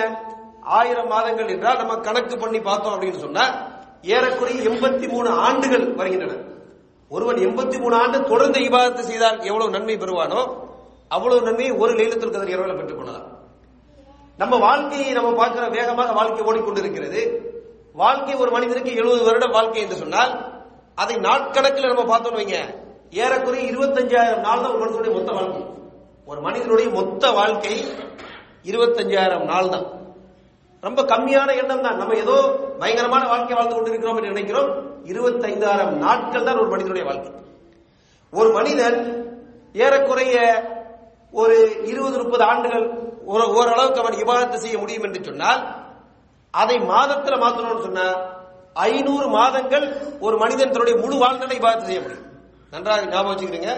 [0.62, 3.46] ஆயிரம் மாதங்கள் என்றால் நம்ம கணக்கு பண்ணி பார்த்தோம் அப்படின்னு சொன்னா
[4.02, 6.34] ஏறக்குறைய எண்பத்தி மூணு ஆண்டுகள் வருகின்றன.
[7.12, 10.42] ஒருவன் எண்பத்தி மூணு ஆண்டு தொடர்ந்து இபாதத்து செய்தால் எவ்வளவு நன்மை பெறுவானோ
[11.08, 13.28] அவ்வளவு நன்மையை ஒரு லைலத்தில் கதிர் இரவில் பெற்றுக் கொள்ளலாம்
[14.38, 17.22] நம்ம வாழ்க்கையை நம்ம பார்க்கிற வேகமாக வாழ்க்கை ஓடிக்கொண்டிருக்கிறது.
[17.94, 20.34] வாழ்க்கை ஒரு மனிதனுக்கு எழுபது வருடம் வாழ்க்கை என்று சொன்னால்
[20.96, 22.58] அதை நாட்கணக்கில் நம்ம பார்த்தோம் வைங்க.
[23.22, 25.62] ஏறக்குறைய இருபத்தஞ்சாயிரம் நாள் தான் ஒரு மனிதனுடைய மொத்த வாழ்க்கை.
[26.26, 27.76] ஒரு மனிதனுடைய மொத்த வாழ்க்கை
[28.64, 29.88] இருபத்தஞ்சாயிரம் நாள் தான்.
[30.84, 31.98] ரொம்ப கம்மியான எண்ணம் தான்.
[31.98, 32.38] நம்ம ஏதோ
[32.82, 34.70] பயங்கரமான வாழ்க்கை வாழ்ந்து கொண்டிருக்கிறோம் என்று நினைக்கிறோம்.
[35.12, 37.32] இருபத்தைந்தாயிரம் நாட்கள் தான் ஒரு மனிதனுடைய வாழ்க்கை.
[38.34, 39.00] ஒரு மனிதன்
[39.84, 40.36] ஏறக்குறைய
[41.42, 41.56] ஒரு
[41.92, 42.86] இருபது முப்பது ஆண்டுகள்
[43.34, 45.62] ஒரு ஓரளவுக்கு அவன் விவாதத்தை செய்ய முடியும் என்று சொன்னால்
[46.54, 48.08] அதை மாதத்தில் மாத்தணும்னு சொன்னா
[48.90, 49.86] ஐநூறு மாதங்கள்
[50.26, 52.26] ஒரு மனிதன் தன்னுடைய முழு வாழ்நாளை விவாதத்தை செய்ய முடியும்.
[52.74, 53.74] நன்றாக ஞாபகம் வச்சுக்கிறீங்க.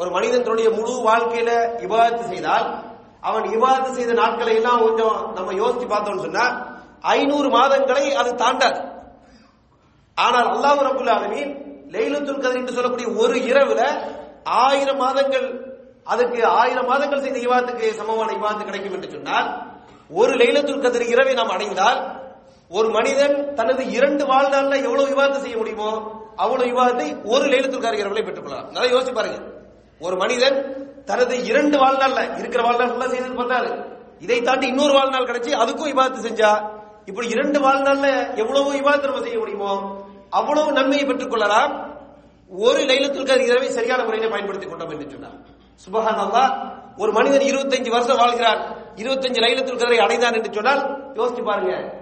[0.00, 1.50] ஒரு மனிதன் தன்னுடைய முழு வாழ்க்கையில
[1.84, 2.66] விவாதத்தை செய்தால்
[3.28, 6.46] அவன் விவாதத்தை செய்த நாட்களை எல்லாம் கொஞ்சம் நம்ம யோசித்து பார்த்தோம்னு சொன்னா
[7.04, 8.80] ஐநூறு மாதங்களை அது தாண்டாது.
[10.16, 11.52] ஆனால் அல்லாஹ் ரபுல் ஆலமீன்
[11.94, 13.80] லெய்லத்துல் கதர் என்று சொல்லக்கூடிய ஒரு இரவுல
[14.62, 15.46] ஆயிரம் மாதங்கள்
[16.06, 19.48] அதுக்கு ஆயிரம் மாதங்கள் செய்த இவாத்துக்கு சமமான இவாத்து கிடைக்கும் என்று சொன்னால்
[20.10, 22.00] ஒரு லைலத்துல் கதர் இரவை நாம் அடைந்தால்
[22.70, 25.90] ஒரு மனிதன் தனது இரண்டு வாழ்நாள்ல எவ்வளவு விவாதத்தை செய்ய முடியுமோ
[26.36, 29.40] அவ்வளவு விவாதத்தை ஒரு லைலத்துல் கதர் இரவுல பெற்றுக்கொள்ளலாம் நல்லா யோசிச்சு பாருங்க.
[30.00, 30.56] ஒரு மனிதன்
[31.04, 33.70] தனது இரண்டு வாழ்நாள்ல இருக்கிற வாழ்நாள் ஃபுல்லா செய்தது பத்தாது
[34.20, 36.50] இதை தாண்டி இன்னொரு வாழ்நாள் கிடைச்சி அதுக்கும் இபாதத்து செஞ்சா
[37.04, 41.90] இப்படி இரண்டு வாழ்நாள்ல எவ்வளவு இபாதத்து நம்ம செய்ய முடியுமோ அவ்வளவு நன்மையை பெற்றுக் கொள்ளலாம்.
[42.48, 45.50] ஒரு லைலத்தில் கதர் இரவை சரியான முறையில பயன்படுத்திக் கொண்டோம் என்று சொன்னார்.
[45.84, 52.00] சுபஹான் அல்லாஹ் ஒரு மனிதன் 25 வருஷம் வாழ்கிறார் 25 லைலத்துல் கதரை அடைந்தான் என்று சொன்னால் யோசிச்சு பாருங்க.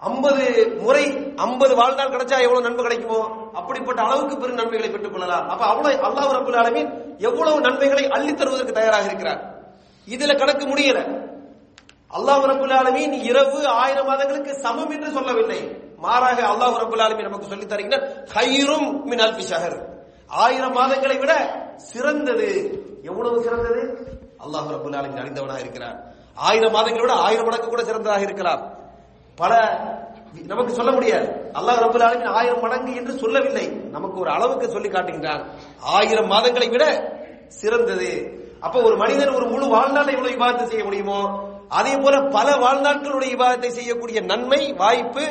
[0.00, 1.04] 50 முறை
[1.36, 5.48] 50 வாழ்நாள் கிடைச்சா எவ்வளவு நன்மை கிடைக்குமோ அப்படிப்பட்ட அளவுக்கு பெரும் நன்மைகளை பெற்றுக் கொள்ளலாம்.
[5.48, 9.64] அப்ப அவ்வளவு அல்லாஹ் ரபுல் ஆலமின் எவ்வளவு நன்மைகளை அள்ளி தருவதற்கு தயாராக இருக்கிறார்.
[10.08, 11.19] இதுல கணக்கு முடியல.
[12.16, 15.60] அல்லாஹ் ரபுல் ஆலமீன் இரவு ஆயிரம் மாதங்களுக்கு சமம் என்று சொல்லவில்லை.
[16.04, 19.78] மாறாக அல்லாஹ் ரபுல் ஆலமீன் நமக்கு சொல்லி தருகிறார் ஹைரும் மின் அல்ஃபி ஷஹர்
[20.44, 21.32] ஆயிரம் மாதங்களை விட
[21.90, 22.48] சிறந்தது.
[23.10, 23.82] எவ்வளவு சிறந்தது?
[24.44, 25.98] அல்லாஹ் ரபுல் ஆலமீன் அறிந்தவனாக இருக்கிறார்
[26.48, 28.62] ஆயிரம் மாதங்களை விட ஆயிரம் மடங்கு கூட சிறந்ததாக இருக்கிறார்
[29.40, 29.52] பல
[30.50, 31.28] நமக்கு சொல்ல முடியாது.
[31.58, 33.66] அல்லாஹ் ரபுல் ஆலமீன் ஆயிரம் மடங்கு என்று சொல்லவில்லை.
[33.96, 35.42] நமக்கு ஒரு அளவுக்கு சொல்லி காட்டுகின்றான்.
[35.96, 36.84] ஆயிரம் மாதங்களை விட
[37.60, 38.10] சிறந்தது.
[38.66, 41.20] அப்ப ஒரு மனிதன் ஒரு முழு வாழ்நாளை இவ்வளவு விவாதத்தை செய்ய முடியுமோ?
[41.78, 45.24] அதே போல பல வாழ்நாட்களுடைய விவாதத்தை செய்யக்கூடிய நன்மை வாய்ப்பு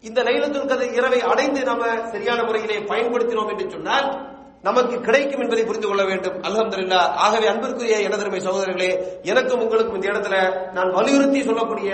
[0.00, 5.88] இந்த லைலத்துல் கதிர் இரவை அடைந்து நாம சரியான முறையிலே பயன்படுத்தினோம் என்று சொன்னால் நமக்கு கிடைக்கும் என்பதை புரிந்து
[5.88, 6.36] கொள்ள வேண்டும்.
[6.42, 8.90] அலமதுல்லா ஆகவே அன்பிற்குரிய எனதருமை சகோதரர்களே
[9.22, 10.36] எனக்கும் உங்களுக்கும் இந்த இடத்துல
[10.72, 11.90] நான் வலியுறுத்தி சொல்லக்கூடிய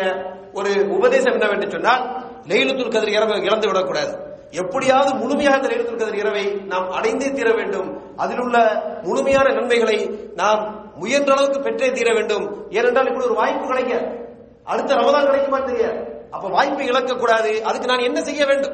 [0.53, 2.05] ஒரு உபதேசம் என்னவென்று சொன்னால்
[2.47, 4.12] லைலத்துல் கதிர் இரவை இழந்து விடக்கூடாது.
[4.51, 7.90] எப்படியாவது முழுமையாக இந்த லைலத்துல் கதிர் இரவை நாம் அடைந்தே தீர வேண்டும்.
[8.16, 8.57] அதில் உள்ள
[9.03, 9.99] முழுமையான நன்மைகளை
[10.35, 10.62] நாம்
[10.95, 12.71] முயன்ற அளவுக்கு பெற்றே தீர வேண்டும்.
[12.71, 14.17] ஏனென்றால் இப்படி ஒரு வாய்ப்பு கிடைக்க.
[14.65, 17.65] அடுத்த ரமதான் கிடைக்குமா தெரிய அப்ப வாய்ப்பை இழக்க கூடாது.
[17.65, 18.73] அதுக்கு நான் என்ன செய்ய வேண்டும்?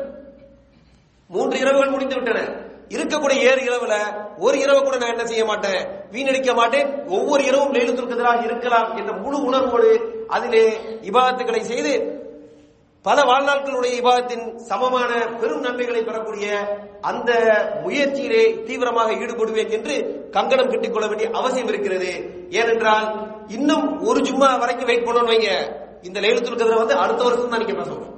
[1.29, 2.41] மூன்று இரவுகள் முடிந்து விட்டன.
[2.89, 3.95] இருக்கக்கூடிய ஏழு இரவுல
[4.39, 5.87] ஒரு இரவு கூட நான் என்ன செய்ய மாட்டேன்?
[6.11, 7.07] வீணடிக்க மாட்டேன்.
[7.09, 12.18] ஒவ்வொரு இரவும் லைலத்துல் இருக்கலாம் என்ற முழு உணர்வோடு அதிலே இபாதத்துக்களை செய்து
[13.07, 16.47] பல வாழ்நாட்களுடைய விவாதத்தின் சமமான பெரும் நன்மைகளை பெறக்கூடிய
[17.01, 17.31] அந்த
[17.85, 19.95] முயற்சியிலே தீவிரமாக ஈடுபடுவேன் என்று
[20.31, 22.11] கங்கணம் கட்டிக் கொள்ள வேண்டிய அவசியம் இருக்கிறது.
[22.51, 23.07] ஏனென்றால்
[23.49, 25.51] இன்னும் ஒரு ஜும்மா வரைக்கும் வெயிட் பண்ணணும் வைங்க.
[26.03, 28.15] இந்த லைலத்துல் கதிரை வந்து அடுத்த வருஷம் தான் நீங்க பேசணும்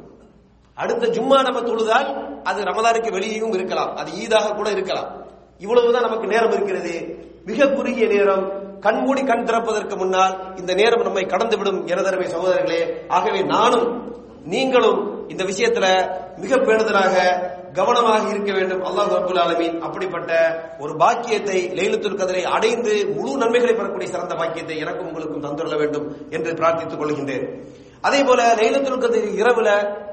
[0.75, 2.09] அடுத்த ஜும்மா நம்ம தொழுதால்
[2.43, 3.97] அது ரமதானுக்கு வெளியேயும் இருக்கலாம்.
[3.97, 5.09] அது ஈதாக கூட இருக்கலாம்.
[5.59, 6.95] இவ்வளவுதான் நமக்கு நேரம் இருக்கிறது.
[7.45, 8.45] மிக குறுகிய நேரம்.
[8.81, 12.81] கண்மூடி கண் திறப்பதற்கு முன்னால் இந்த நேரம் நம்மை கடந்துவிடும் எனதருமை சகோதரர்களே.
[13.09, 13.89] ஆகவே நானும்
[14.45, 15.87] நீங்களும் இந்த விஷயத்துல
[16.39, 17.17] மிக பேணுதலாக
[17.73, 18.85] கவனமாக இருக்க வேண்டும்.
[18.85, 20.31] அல்லாஹ் ரபுல் ஆலமீன் அப்படிப்பட்ட
[20.79, 26.53] ஒரு பாக்கியத்தை லைலத்துல் கதரை அடைந்து முழு நன்மைகளை பெறக்கூடிய சிறந்த பாக்கியத்தை எனக்கும் உங்களுக்கும் தந்துள்ள வேண்டும் என்று
[26.53, 27.47] பிரார்த்தித்துக் கொள்கின்றேன்.
[28.01, 29.69] அதே போல லைலத்துல் கதிர் இரவுல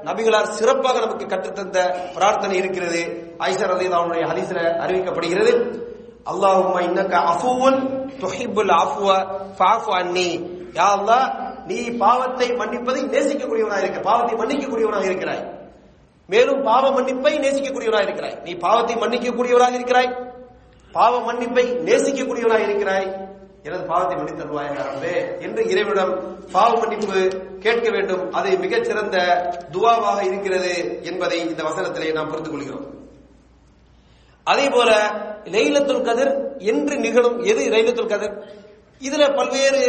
[0.08, 1.78] நபிகளார் சிறப்பாக நமக்கு கற்றுத்தந்த
[2.16, 3.02] பிரார்த்தனை இருக்கிறது.
[3.38, 5.52] ஐசர் அலி அவனுடைய ஹதீஸ்ல அறிவிக்கப்படுகிறது.
[6.32, 7.78] அல்லாஹும்ம இன்னக்க அஃபுவன்
[8.24, 9.08] தொஹிபுல் அஃபுவ
[9.58, 10.30] ஃபாஃபு அன்னி.
[10.78, 11.26] யா அல்லாஹ்
[11.68, 15.42] நீ பாவத்தை மன்னிப்பதை நேசிக்கக்கூடியவனாக இருக்க பாவத்தை மன்னிக்கக்கூடியவனாக இருக்கிறாய்.
[16.28, 18.36] மேலும் பாவ மன்னிப்பை நேசிக்கக்கூடியவனாக இருக்கிறாய்.
[18.44, 20.10] நீ பாவத்தை மன்னிக்கக்கூடியவராக இருக்கிறாய்.
[20.92, 23.08] பாவ மன்னிப்பை நேசிக்கக்கூடியவனாக இருக்கிறாய்.
[23.62, 25.02] எனது பாவத்தை மன்னித்து தருவாயாக
[25.46, 26.12] என்று இறைவனிடம்
[26.52, 27.18] பாவ மன்னிப்பு
[27.60, 28.32] கேட்க வேண்டும்.
[28.32, 29.16] அது மிகச்சிறந்த
[29.72, 32.86] துவாவாக இருக்கிறது என்பதை இந்த வசனத்திலே நாம் புரிந்து கொள்கிறோம்.
[34.46, 34.90] அதே போல
[35.54, 36.32] லைலத்துல் கதிர்
[36.72, 38.36] என்று நிகழும் எது லைலத்துல் கதிர்?
[39.00, 39.82] இதுல பல்வேறு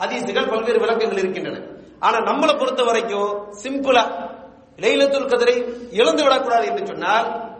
[0.00, 1.60] ஹதீசுகள் பல்வேறு விளக்கங்கள் இருக்கின்றன.
[2.00, 4.30] ஆனா நம்மளை பொறுத்த வரைக்கும் சிம்பிளா
[4.76, 7.50] லைலத்துல் கதிரை இழந்து விடக்கூடாது என்று சொன்னால்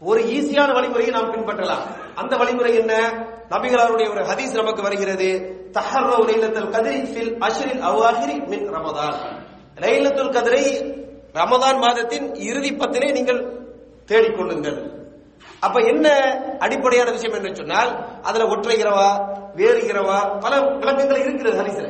[0.00, 1.84] ஒரு ஈஸியான வழிமுறையை நாம் பின்பற்றலாம்.
[2.14, 3.12] அந்த வழிமுறை என்ன?
[3.50, 5.28] நபிகளாருடைய ஒரு ஹதீஸ் நமக்கு வருகிறது.
[5.72, 9.16] தஹர்ரவு லைலத்துல் கதிரி ஃபில் அஷ்ரில் அவாஹிரி மின் ரமதான்.
[9.76, 10.92] லைலத்துல் கதிரை
[11.34, 13.62] ரமதான் மாதத்தின் இறுதி பத்திலே நீங்கள்
[14.06, 14.92] தேடிக்கொள்ளுங்கள்.
[15.60, 16.06] அப்ப என்ன
[16.58, 19.08] அடிப்படையான விஷயம் என்று சொன்னால் அதுல ஒற்றை இரவா
[19.54, 21.88] வேறு இரவா பல விளக்கங்கள் இருக்கிறது ஹரிசில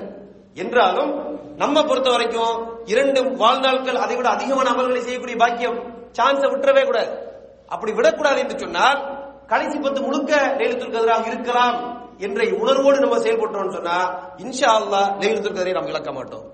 [0.54, 1.12] என்றாலும்
[1.62, 5.78] நம்ம பொறுத்த வரைக்கும் இரண்டு வாழ்நாட்கள் அதை விட அதிகமான அமல்களை செய்யக்கூடிய பாக்கியம்
[6.18, 7.12] சான்ஸை விட்டுறவே கூடாது.
[7.68, 8.98] அப்படி விடக்கூடாது என்று சொன்னால்
[9.46, 11.76] கடைசி பத்து முழுக்க லைலத்துல் கதிராக இருக்கலாம்
[12.18, 13.96] என்ற உணர்வோடு நம்ம செயல்பட்டோம் சொன்னா
[14.44, 16.44] இன்ஷா அல்லா லைலத்துல் கதிரை நாம் இழக்க மாட்டோம்.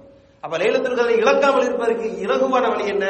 [0.44, 3.06] அப்ப லைலத்துல் கதிரை இழக்காமல் இருப்பதற்கு இலகுவான வழி என்ன?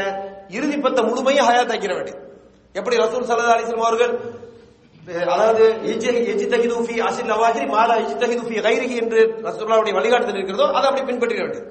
[0.49, 2.23] இறுதி பத்த முழுமையை ஹயாத்தாக்கிற வேண்டியது
[2.75, 4.13] எப்படி ரசூல் சல்லா அலிஸ்லாம் அவர்கள்
[5.09, 5.65] அதாவது
[6.33, 11.41] எஜிதஹிது ஃபி அசில் அவாஹிரி மாலா எஜிதஹிது ஃபி கைரிஹி என்று ரசூல்லாவுடைய வழிகாட்டுதல் இருக்கிறதோ அதை அப்படி பின்பற்றிட
[11.45, 11.69] வேண்டியது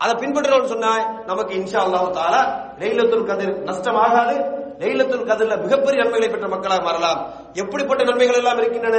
[0.00, 0.92] அதை பின்பற்றணும்னு சொன்னா
[1.26, 2.40] நமக்கு இன்ஷா அல்லாஹ் தாலா
[2.82, 4.36] லைலத்துல் கதிர் நஷ்டமாகாது.
[4.82, 7.18] லெய்லத்துல் கதிர்ல மிகப்பெரிய நன்மைகளை பெற்ற மக்களாக மாறலாம்.
[7.62, 8.98] எப்படிப்பட்ட நன்மைகள் எல்லாம் இருக்கின்றன?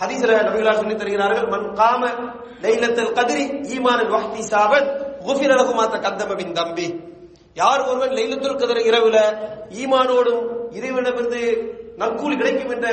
[0.00, 2.02] ஹதீஸ்ல நபிகளார் சொல்லி தருகிறார்கள் மன் காம
[2.64, 4.88] லைலத்துல் கதிரி ஈமான வஹ்தி சாபத்
[5.26, 6.88] குஃபிர அலகுமாத்த மா தம்பி.
[7.56, 9.18] யார் ஒருவன் லைலத்துல் கதிர் இரவுல
[9.80, 10.42] ஈமானோடும்
[10.78, 11.42] இறைவனிடமிருந்து
[12.00, 12.88] நற்கூலி கிடைக்கும் என்ற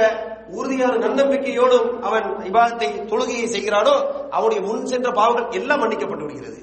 [0.58, 3.96] உறுதியான நன்னம்பிக்கையோடும் அவன் இபாதத்தை தொழுகையை செய்கிறானோ
[4.36, 6.60] அவனுடைய முன் சென்ற பாவங்கள் எல்லாம் மன்னிக்கப்பட்டு விடுகிறது.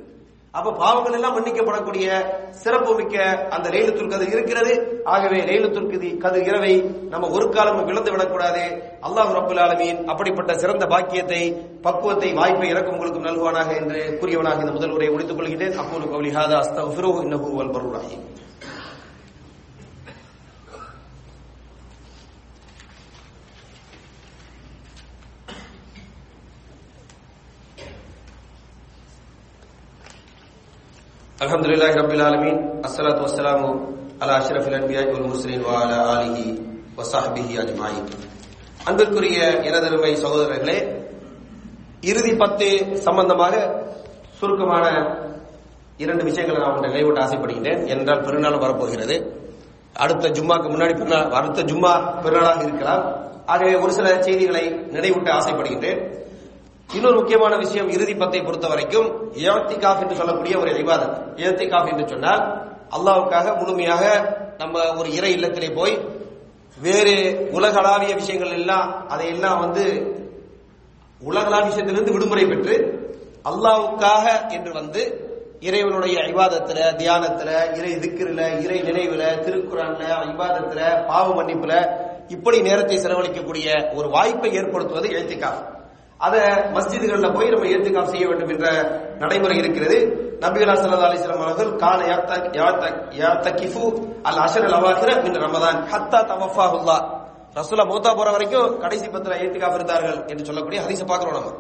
[0.55, 2.07] அப்ப பாவங்கள் எல்லாம் மன்னிக்கப்படக்கூடிய
[2.63, 3.17] சிறப்பு மிக்க
[3.55, 4.73] அந்த லைலத்துல் கதிர் இருக்கிறது.
[5.15, 6.75] ஆகவே லைலத்துல் கதி கதிர் இரவை
[7.13, 8.65] நம்ம ஒரு காலம் விளந்து விடக்கூடாது.
[9.09, 11.43] அல்லாஹ் ரபுல் ஆலமீன் அப்படிப்பட்ட சிறந்த பாக்கியத்தை
[11.87, 16.59] பக்குவத்தை வாய்ப்பை இறக்கும் உங்களுக்கு நல்குவானாக என்று கூறியவனாக இந்த முதல் உரையை முடித்துக் கொள்கிறேன் அப்போது கௌலி ஹாதா
[16.65, 17.51] அஸ்தக்ஃபிருஹு இன்னஹு
[31.43, 33.71] அலமதுல்லாஹ் ரபில் ஆலமீன் அஸ்லாத் வசலாமு
[34.23, 36.45] அலா அஷ்ரஃபில் அன்பியா உல் முஸ்லின் வாலா ஆலிஹி
[36.99, 38.01] வசாஹிபிஹி அஜ்மாயி
[38.85, 40.77] அன்பிற்குரிய எனதருமை சகோதரர்களே
[42.01, 43.55] இறுதி பத்து சம்பந்தமாக
[44.39, 44.85] சுருக்கமான
[45.97, 47.89] இரண்டு விஷயங்களை நான் உங்களை நினைவூட்ட ஆசைப்படுகின்றேன்.
[47.89, 49.17] என்றால் பெருநாள் வரப்போகிறது.
[49.95, 51.93] அடுத்த ஜும்மாக்கு முன்னாடி பெருநாள் அடுத்த ஜும்மா
[52.25, 53.05] பெருநாளாக இருக்கலாம்.
[53.47, 56.01] ஆகவே ஒரு சில செய்திகளை நினைவூட்ட ஆசைப்படுகின்றேன்.
[56.93, 59.09] இன்னொரு முக்கியமான விஷயம் இறுதி பத்தை பொறுத்த வரைக்கும்
[59.45, 61.15] ஏத்திகாஃப் என்று சொல்லக்கூடிய ஒரு இபாதத்.
[61.39, 62.43] ஏத்திகாஃப் என்று சொன்னால்
[62.91, 64.03] அல்லாவுக்காக முழுமையாக
[64.59, 65.95] நம்ம ஒரு இறை இல்லத்திலே போய்
[66.77, 67.15] வேறு
[67.51, 69.85] உலகளாவிய விஷயங்கள் எல்லாம் அதையெல்லாம் வந்து
[71.21, 72.77] உலகளாவிய விஷயத்திலிருந்து விடுமுறை பெற்று
[73.45, 75.03] அல்லாவுக்காக என்று வந்து
[75.61, 81.75] இறைவனுடைய ஐவாதத்துல தியானத்துல இறை திக்கிரில இறை நினைவுல திருக்குறான்ல ஐவாதத்துல பாவ மன்னிப்புல
[82.29, 85.63] இப்படி நேரத்தை செலவழிக்கக்கூடிய ஒரு வாய்ப்பை ஏற்படுத்துவது எழுத்திக்காஃப்
[86.27, 86.41] அதை
[86.75, 88.67] மஸ்ஜிதுகளில் போய் நம்ம ஏத்துக்காப் செய்ய வேண்டும் என்ற
[89.19, 89.97] நடைமுறை இருக்கிறது.
[90.41, 92.01] நபிகளா சல்லா அலிஸ்லாம் அவர்கள் கால
[93.21, 93.83] யாத்தகிஃபு
[94.23, 96.97] அல் அஷர் அல் அவாஹிர மின் ரமதான் ஹத்தா தவஃபாஹுல்லா.
[97.55, 101.53] ரசூலா மூத்தா போற வரைக்கும் கடைசி பத்துல ஏத்துக்காப் இருந்தார்கள் என்று சொல்லக்கூடிய ஹதீஸை பார்க்குறோம் நம்ம.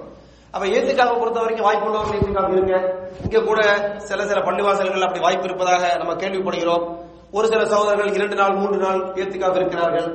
[0.50, 2.74] அப்ப ஏத்துக்காவை பொறுத்த வரைக்கும் வாய்ப்பு உள்ளவர்கள் ஏத்துக்காப் இருங்க.
[3.22, 3.60] இங்க கூட
[3.98, 6.84] சில சில பள்ளிவாசல்கள் அப்படி வாய்ப்பு இருப்பதாக நம்ம கேள்விப்படுகிறோம்.
[7.32, 10.08] ஒரு சில சகோதரர்கள் இரண்டு நாள் மூன்று நாள் ஏத்துக்காப் இருக்கிறார்கள்.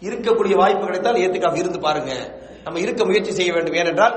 [0.00, 2.12] இருக்கக்கூடிய வாய்ப்பு கிடைத்தால் ஏத்துக்காப் இருந்து பாருங்க.
[2.64, 3.78] நம்ம இருக்க முயற்சி செய்ய வேண்டும்.
[3.82, 4.14] ஏனென்றால்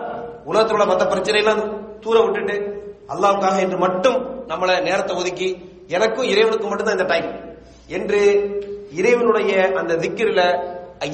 [0.49, 1.63] உலகத்தில் உள்ள மற்ற பிரச்சனையெல்லாம்
[2.03, 2.55] தூர விட்டுட்டு
[3.13, 4.17] அல்லாவுக்காக என்று மட்டும்
[4.51, 5.49] நம்மளை நேரத்தை ஒதுக்கி
[5.95, 7.29] எனக்கும் இறைவனுக்கும் மட்டும்தான் இந்த டைம்
[7.97, 8.21] என்று
[8.99, 9.51] இறைவனுடைய
[9.81, 10.41] அந்த திக்கிரில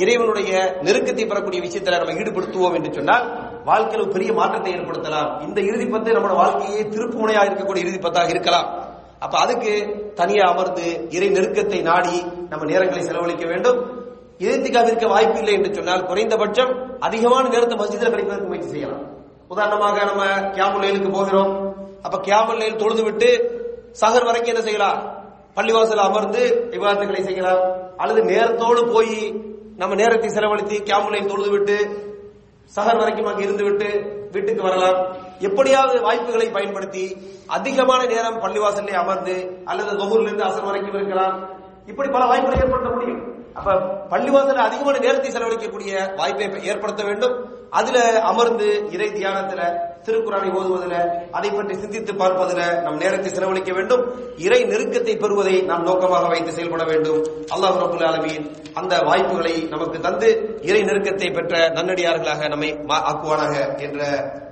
[0.03, 0.51] இறைவனுடைய
[0.85, 3.23] நெருக்கத்தை பெறக்கூடிய விஷயத்துல நம்ம ஈடுபடுத்துவோம் என்று சொன்னால்
[3.69, 5.29] வாழ்க்கையில் ஒரு பெரிய மாற்றத்தை ஏற்படுத்தலாம்.
[5.47, 8.67] இந்த இறுதி பத்து நம்மளோட வாழ்க்கையே திருப்பு முனையாக இருக்கக்கூடிய இறுதி பத்தாக இருக்கலாம்.
[9.19, 9.71] அப்ப அதுக்கு
[10.19, 12.17] தனியா அமர்ந்து இறை நெருக்கத்தை நாடி
[12.51, 13.79] நம்ம நேரங்களை செலவழிக்க வேண்டும்.
[14.43, 16.71] இறைத்திக்காக இருக்க வாய்ப்பு இல்லை என்று சொன்னால் குறைந்தபட்சம்
[17.07, 19.05] அதிகமான நேரத்தை மஸ்ஜிதில் கழிப்பதற்கு முயற்சி செய்யலாம்.
[19.53, 20.23] உதாரணமாக நம்ம
[20.55, 21.51] கியாமுல் லைலுக்கு போகிறோம்.
[22.05, 23.29] அப்ப கியாமுல் லைல் தொழுது விட்டு
[24.01, 24.99] சகர் வரைக்கும் என்ன செய்யலாம்?
[25.55, 26.41] பள்ளிவாசல் அமர்ந்து
[26.73, 27.63] விவாதத்துகளை செய்யலாம்.
[27.97, 29.15] அல்லது நேரத்தோடு போய்
[29.81, 31.77] நம்ம நேரத்தை செலவழித்து கியாமுல் லைல் தொழுது விட்டு
[32.75, 33.89] சகர் வரைக்கும் அங்கே இருந்து விட்டு
[34.33, 34.97] வீட்டுக்கு வரலாம்.
[35.47, 37.05] எப்படியாவது வாய்ப்புகளை பயன்படுத்தி
[37.57, 41.35] அதிகமான நேரம் பள்ளிவாசல்லே அமர்ந்து அல்லது தொகுர்ல இருந்து அசர் வரைக்கும் இருக்கலாம்.
[41.91, 43.21] இப்படி பல வாய்ப்புகளை ஏற்படுத்த முடியும்.
[43.57, 43.75] அப்ப
[44.11, 47.35] பள்ளிவாசல அதிகமான நேரத்தை செலவழிக்கக்கூடிய வாய்ப்பை ஏற்படுத்த வேண்டும்.
[47.79, 47.97] அதுல
[48.29, 49.61] அமர்ந்து இறை தியானத்துல
[50.05, 50.95] திருக்குறானை ஓதுவதில்
[51.37, 54.03] அதை பற்றி சிந்தித்து பார்ப்பதில் நம் நேரத்தை செலவழிக்க வேண்டும்.
[54.45, 57.19] இறை நெருக்கத்தை பெறுவதை நாம் நோக்கமாக வைத்து செயல்பட வேண்டும்.
[57.55, 58.45] அல்லாஹ் ரபுல் ஆலமீன்
[58.81, 60.29] அந்த வாய்ப்புகளை நமக்கு தந்து
[60.69, 62.71] இறை நெருக்கத்தை பெற்ற நன்னடியார்களாக நம்மை
[63.09, 63.55] ஆக்குவானாக
[63.87, 64.01] என்ற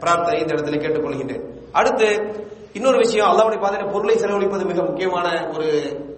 [0.03, 1.45] பிரார்த்தனை இந்த இடத்துல கேட்டுக்கொள்கின்றேன்.
[1.79, 2.09] அடுத்து
[2.77, 5.69] இன்னொரு விஷயம் அல்லாவுடைய பாதையில பொருளை செலவழிப்பது மிக முக்கியமான ஒரு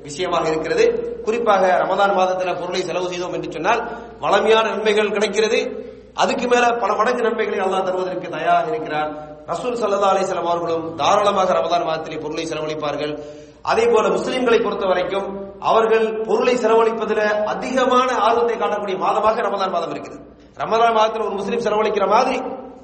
[0.08, 0.86] விஷயமாக இருக்கிறது.
[1.26, 3.82] குறிப்பாக ரமதான் மாதத்துல பொருளை செலவு செய்தோம் என்று சொன்னால்
[4.24, 5.60] வளமையான நன்மைகள் கிடைக்கிறது.
[6.22, 9.12] அதுக்கு மேல பல மடங்கு நன்மைகளை அல்லாஹ் தருவதற்கு தயாராக இருக்கிறார்
[9.52, 13.14] ரசூல் சல்லா அலிஸ்லாம் அவர்களும் தாராளமாக ரமதான் மாதத்திலே பொருளை செலவழிப்பார்கள்.
[13.72, 15.28] அதே போல முஸ்லிம்களை பொறுத்த வரைக்கும்
[15.70, 20.20] அவர்கள் பொருளை செலவழிப்பதில் அதிகமான ஆர்வத்தை காட்டக்கூடிய மாதமாக ரமதான் மாதம் இருக்குது
[20.62, 22.36] ரமதான் மாதத்தில் ஒரு முஸ்லீம் செலவழிக்கிற மாதிரி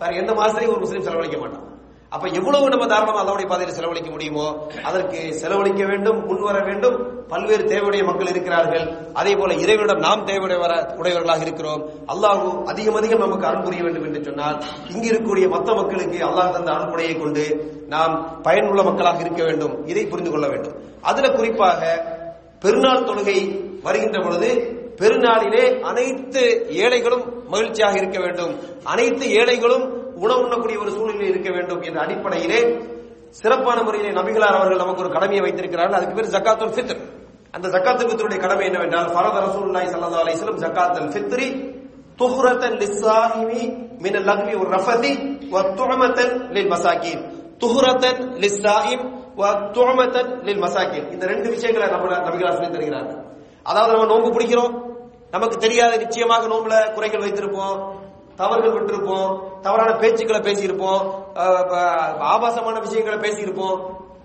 [0.01, 1.65] வேற எந்த மாதத்திலையும் ஒரு முஸ்லீம் செலவழிக்க மாட்டான்.
[2.09, 7.27] அப்ப எவ்வளவு நம்ம தாராளமா அல்லாவுடைய பாதையில் செலவழிக்க முடியுமோ அதற்கு செலவழிக்க வேண்டும் முன்வர வேண்டும்.
[7.27, 8.85] பல்வேறு தேவையுடைய மக்கள் இருக்கிறார்கள்.
[9.13, 10.57] அதே போல இறைவனிடம் நாம் தேவையுடைய
[10.95, 11.81] உடையவர்களாக இருக்கிறோம்.
[12.13, 14.63] அல்லாஹு அதிகம் அதிகம் நமக்கு அருள் புரிய வேண்டும் என்று சொன்னால்
[14.93, 17.45] இங்கு இருக்கக்கூடிய மற்ற மக்களுக்கு அல்லாஹ் தந்த அருள்படையை கொண்டு
[17.87, 19.85] நாம் பயனுள்ள மக்களாக இருக்க வேண்டும்.
[19.85, 20.73] இதை புரிந்து கொள்ள வேண்டும்.
[21.01, 21.81] அதுல குறிப்பாக
[22.59, 23.39] பெருநாள் தொழுகை
[23.81, 24.49] வருகின்ற பொழுது
[25.01, 28.53] பெருநாளிலே அனைத்து ஏழைகளும் மகிழ்ச்சியாக இருக்க வேண்டும்.
[28.83, 32.60] அனைத்து ஏழைகளும் உணவு உண்ணக்கூடிய ஒரு சூழ்நிலை இருக்க வேண்டும் என்ற அடிப்படையிலே
[33.39, 35.97] சிறப்பான முறையிலே நபிகளார் அவர்கள் நமக்கு ஒரு கடமையை வைத்திருக்கிறார்கள்.
[35.99, 37.01] அதுக்கு பேர் ஜக்காத்துல் ஃபித்ர்.
[37.56, 41.47] அந்த ஜக்காத்துல் ஃபித்ருடைய கடமை என்னவென்றால் ஃபரத ரசூலுல்லாஹி ஸல்லல்லாஹு அலைஹி வஸல்லம் ஜக்காத்துல் ஃபித்ரி
[42.21, 43.62] துஹ்ரத்தன் லிஸ்ஸாஹிமி
[44.06, 45.13] மின் லக்வி வ ரஃபதி
[45.54, 47.21] வ துஅமத்தன் லில் மசாகின்
[47.63, 49.04] துஹ்ரத்தன் லிஸ்ஸாஹிம்
[49.41, 53.21] வ துஅமத்தன் லில் மசாகின் இந்த ரெண்டு விஷயங்களை நம்ம நபிகளார் சொல்லி தருகிறார்கள்.
[53.69, 54.73] அதாவது நம்ம நோன்பு பிடிக்கிறோம்.
[55.36, 57.80] நமக்கு தெரியாத நிச்சயமாக நோம்புல குறைகள் வைத்திருப்போம்.
[58.39, 59.32] தவறுகள் விட்டிருப்போம்
[59.65, 61.04] தவறான பேச்சுக்களை பேசியிருப்போம்
[62.34, 63.78] ஆபாசமான விஷயங்களை பேசியிருப்போம்.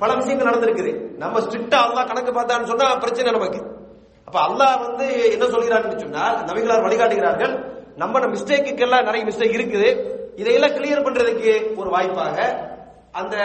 [0.03, 0.93] பல விஷயங்கள் நடந்திருக்குது.
[1.23, 3.61] நம்ம ஸ்ட்ரிக்டா அல்லா கணக்கு பார்த்தான்னு சொன்னா பிரச்சனை நமக்கு.
[4.29, 7.55] அப்ப அல்லாஹ் வந்து என்ன சொல்கிறான்னு சொன்னால் நபிகளார் வழிகாட்டுகிறார்கள்
[8.03, 9.91] நம்ம மிஸ்டேக்குக்கெல்லாம் நிறைய மிஸ்டேக் இருக்குது.
[10.41, 12.39] இதையெல்லாம் கிளியர் பண்றதுக்கு ஒரு வாய்ப்பாக
[13.19, 13.37] அந்த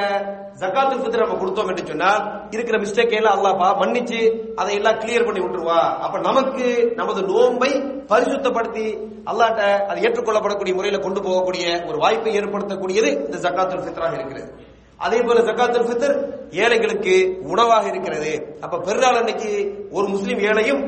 [0.62, 2.20] ஜக்காத்து ஃபித்ர் நம்ம கொடுத்தோம் என்று சொன்னால்
[2.56, 4.20] இருக்கிற மிஸ்டேக் எல்லாம் அல்லாஹ் பா மன்னிச்சு
[4.62, 5.80] அதை எல்லாம் கிளியர் பண்ணி விட்டுருவா.
[6.06, 6.66] அப்ப நமக்கு
[7.00, 7.72] நமது நோன்பை
[8.12, 8.86] பரிசுத்தப்படுத்தி
[9.32, 14.50] அல்லாட்ட அது ஏற்றுக்கொள்ளப்படக்கூடிய முறையில கொண்டு போகக்கூடிய ஒரு வாய்ப்பை ஏற்படுத்தக்கூடியது இந்த ஜக்காத்துல் ஃபித்ராக இருக்கிறது.
[15.06, 16.16] அதே போல ஜக்காத்துல் ஃபித்ர்
[16.64, 17.16] ஏழைகளுக்கு
[17.54, 18.34] உணவாக இருக்கிறது.
[18.66, 19.52] அப்ப பெருநாள் அன்னைக்கு
[19.98, 20.84] ஒரு முஸ்லீம் ஏழையும்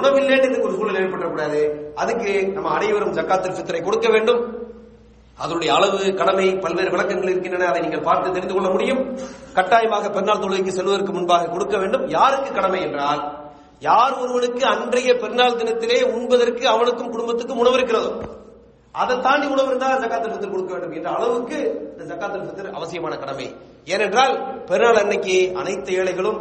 [0.00, 1.62] உணவில்லைன்னு ஒரு சூழல் ஏற்படக்கூடாது.
[2.02, 4.42] அதுக்கு நம்ம அனைவரும் ஜக்காத்துல் ஃபித்ரை கொடுக்க வேண்டும்.
[5.38, 7.68] அதனுடைய அளவு கடமை பல்வேறு விளக்கங்கள் இருக்கின்றன.
[7.68, 9.00] அதை நீங்கள் பார்த்து தெரிந்து கொள்ள முடியும்.
[9.54, 12.04] கட்டாயமாக பெருநாள் தொழுகைக்கு செல்வதற்கு முன்பாக கொடுக்க வேண்டும்.
[12.08, 13.22] யாருக்கு கடமை என்றால்
[13.80, 18.12] யார் ஒருவனுக்கு அன்றைய பெருநாள் தினத்திலே உண்பதற்கு அவனுக்கும் குடும்பத்துக்கும் உணவு இருக்கிறதோ
[18.94, 21.58] அதை தாண்டி உணவு இருந்தால் ஜக்காத்துல் ஃபித்ர் கொடுக்க வேண்டும் என்ற அளவுக்கு
[21.92, 23.46] இந்த ஜக்காத்துல் ஃபித்ர் அவசியமான கடமை.
[23.84, 24.34] ஏனென்றால்
[24.68, 26.38] பெருநாள் அன்னைக்கு அனைத்து ஏழைகளும்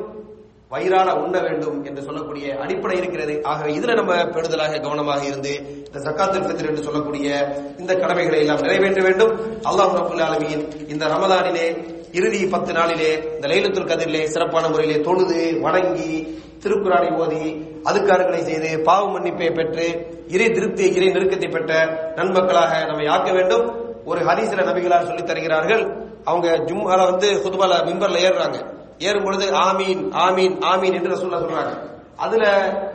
[0.71, 3.43] வயிறால உண்ண வேண்டும் என்று சொல்லக்கூடிய அடிப்படை இருக்கிறது.
[3.43, 9.01] ஆகவே இதுல நம்ம பெறுதலாக கவனமாக இருந்து இந்த சக்காத்தில் ஃபித்ர் என்று சொல்லக்கூடிய இந்த கடமைகளை எல்லாம் நிறைவேற்ற
[9.01, 9.33] வேண்டும்.
[9.63, 16.39] அல்லாஹ் ரபுல் ஆலமீன் இந்த ரமதானிலே இறுதி பத்து நாளிலே இந்த லைலத்துல் கதிரிலே சிறப்பான முறையிலே தொழுது வணங்கி
[16.63, 23.31] திருக்குறானை ஓதி அதுக்காரர்களை செய்து பாவ மன்னிப்பை பெற்று இறை திருப்தி இறை நெருக்கத்தை பெற்ற நன்மக்களாக நம்மை ஆக்க
[23.31, 23.65] வேண்டும்.
[24.05, 28.79] ஒரு ஹதீஸ்ல நபிகளார் சொல்லித் தருகிறார்கள் அவங்க ஜும்மால வந்து ஹுதுபால மிம்பர்ல ஏறுறாங்க.
[29.07, 31.73] ஏறும் பொழுது ஆமீன் ஆமீன் ஆமீன் என்று ரசூல்லா சொல்றாங்க.
[32.17, 32.43] அதுல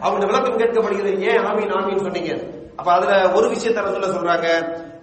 [0.00, 2.32] அவங்க விளக்கம் கேட்கப்படுகிறது ஏன் ஆமீன் ஆமீன் சொன்னீங்க?
[2.76, 4.48] அப்ப அதுல ஒரு விஷயத்த ரசூல்லா சொல்றாங்க.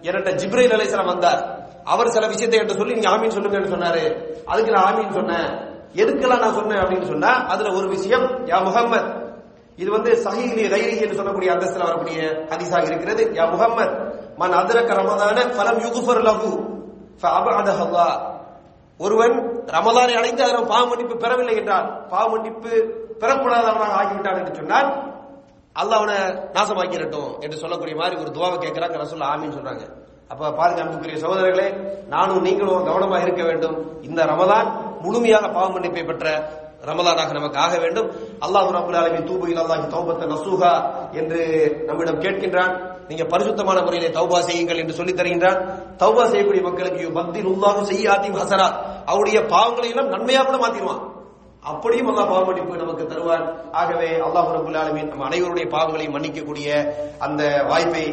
[0.02, 1.42] என்கிட்ட ஜிப்ரைல் அலைஹிஸ்ஸலாம் வந்தார்.
[1.84, 4.04] அவர் சில விஷயத்தை என்கிட்ட சொல்லி நீங்க ஆமீன் சொல்லுங்கன்னு சொன்னாரு.
[4.46, 5.50] அதுக்கு நான் ஆமீன் சொன்னேன்.
[5.96, 6.82] எதுக்கெல்லாம் நான் சொன்னேன்?
[6.84, 9.22] அப்படின்னு சொன்னா அதுல ஒரு விஷயம் யா முகம்மது
[9.76, 12.18] இது வந்து சஹீலி ரைலி என்று சொல்லக்கூடிய அந்தஸ்தில் வரக்கூடிய
[12.52, 13.24] ஹதீஸாக இருக்கிறது.
[13.34, 13.94] யா முகம்மது
[14.38, 16.52] மன் அதிரக்க ரமதான பலம் யுகுஃபர் லகு
[17.22, 18.16] ஃபஅபஅதஹ அல்லாஹ்.
[18.98, 19.36] ஒருவன்
[19.76, 22.72] ரமலானை அடைந்து அதன் பாவ மன்னிப்பு பெறவில்லை என்றால் பாவ மன்னிப்பு
[23.22, 24.90] பெறப்படாதவனாக ஆகிவிட்டான் என்று சொன்னால்
[25.82, 26.18] அல்லாஹ் அவனை
[26.56, 29.86] நாசமாக்கிரட்டும் என்று சொல்லக்கூடிய மாதிரி ஒரு துவாவை கேட்கிறாங்க ரசூல் ஆமின்னு சொல்றாங்க.
[30.32, 31.68] அப்ப பாருங்க அன்புக்குரிய சகோதரர்களே
[32.14, 33.78] நானும் நீங்களும் கவனமா இருக்க வேண்டும்.
[34.08, 34.70] இந்த ரமலான்
[35.06, 36.28] முழுமையாக பாவ மன்னிப்பை பெற்ற
[36.90, 38.08] ரமலானாக நமக்கு ஆக வேண்டும்.
[38.46, 40.72] அல்லாஹ் ரபுல் ஆலமின் தூபு இல்லாஹி தௌபத்த நசூகா
[41.20, 41.42] என்று
[41.88, 42.74] நம்மிடம் கேட்கின்றான்.
[43.14, 45.60] நீங்க பரிசுத்தமான முறையிலே தௌபா செய்யுங்கள் என்று சொல்லி தருகின்றான்
[46.04, 48.78] தௌபா செய்யக்கூடிய மக்களுக்கு பக்தின் உள்ளாகும் செய்ய செய்யாத்தி ஹசராத்.
[49.06, 51.02] அவருடைய பாவங்களை எல்லாம் நன்மையா கூட மாத்திடுவான்.
[51.72, 56.68] அப்படியும் அல்லாஹ் பாவ நமக்கு தருவான் ஆகவே அல்லாஹ் ரபுல் ஆலமின் நம்ம அனைவருடைய பாவங்களையும் மன்னிக்கக்கூடிய
[57.20, 58.04] அந்த வாய்ப்பை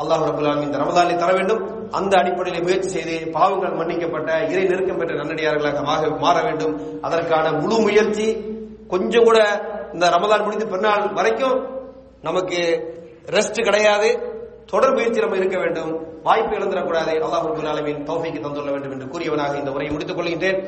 [0.00, 1.90] அல்லாஹ் ரபுல் ஆலமின் இந்த ரமதானில் தர வேண்டும்.
[1.90, 7.02] அந்த அடிப்படையில் முயற்சி செய்து பாவங்கள் மன்னிக்கப்பட்ட இறை நெருக்கம் பெற்ற நன்னடியார்களாக மாற வேண்டும்.
[7.02, 8.26] அதற்கான முழு முயற்சி
[8.88, 9.38] கொஞ்சம் கூட
[9.92, 11.58] இந்த ரமதான் முடிந்து பின்னால் வரைக்கும்
[12.22, 12.60] நமக்கு
[13.36, 14.25] ரெஸ்ட் கிடையாது.
[14.66, 15.90] தொடர் முயற்சி நம்ம இருக்க வேண்டும்.
[16.22, 18.02] வாய்ப்பு இழந்துடக்கூடாது அல்லாஹ் ரபுல் ஆலமின்
[18.40, 20.60] தந்துள்ள வேண்டும் என்று கூறியவனாக இந்த உரையை முடித்துக் கொள்கின்றேன்.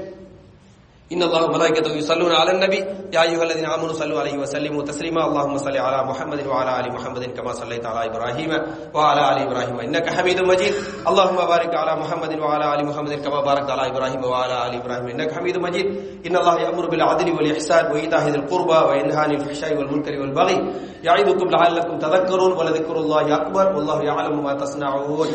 [1.08, 2.84] إن الله وملائكته يصلون على النبي.
[3.16, 5.24] يا أيها الذين آمنوا صلوا عليه وسلموا تسليما.
[5.26, 8.50] اللهم صل على محمد وعلى آل محمد كما صليت على إبراهيم
[8.94, 9.80] وعلى آل إبراهيم.
[9.80, 10.74] إنك حميد مجيد.
[11.08, 15.06] اللهم بارك على محمد وعلى آل محمد كما باركت على إبراهيم وعلى آل إبراهيم.
[15.08, 15.86] إنك حميد مجيد.
[16.28, 20.58] إن الله يأمر بالعدل والإحسان وإيتاء ذي القربى وينهى عن الفحشاء والمنكر والبغي.
[21.04, 23.66] يعظكم لعلكم تذكرون ولذكر الله أكبر.
[23.76, 25.28] والله يعلم ما تصنعون.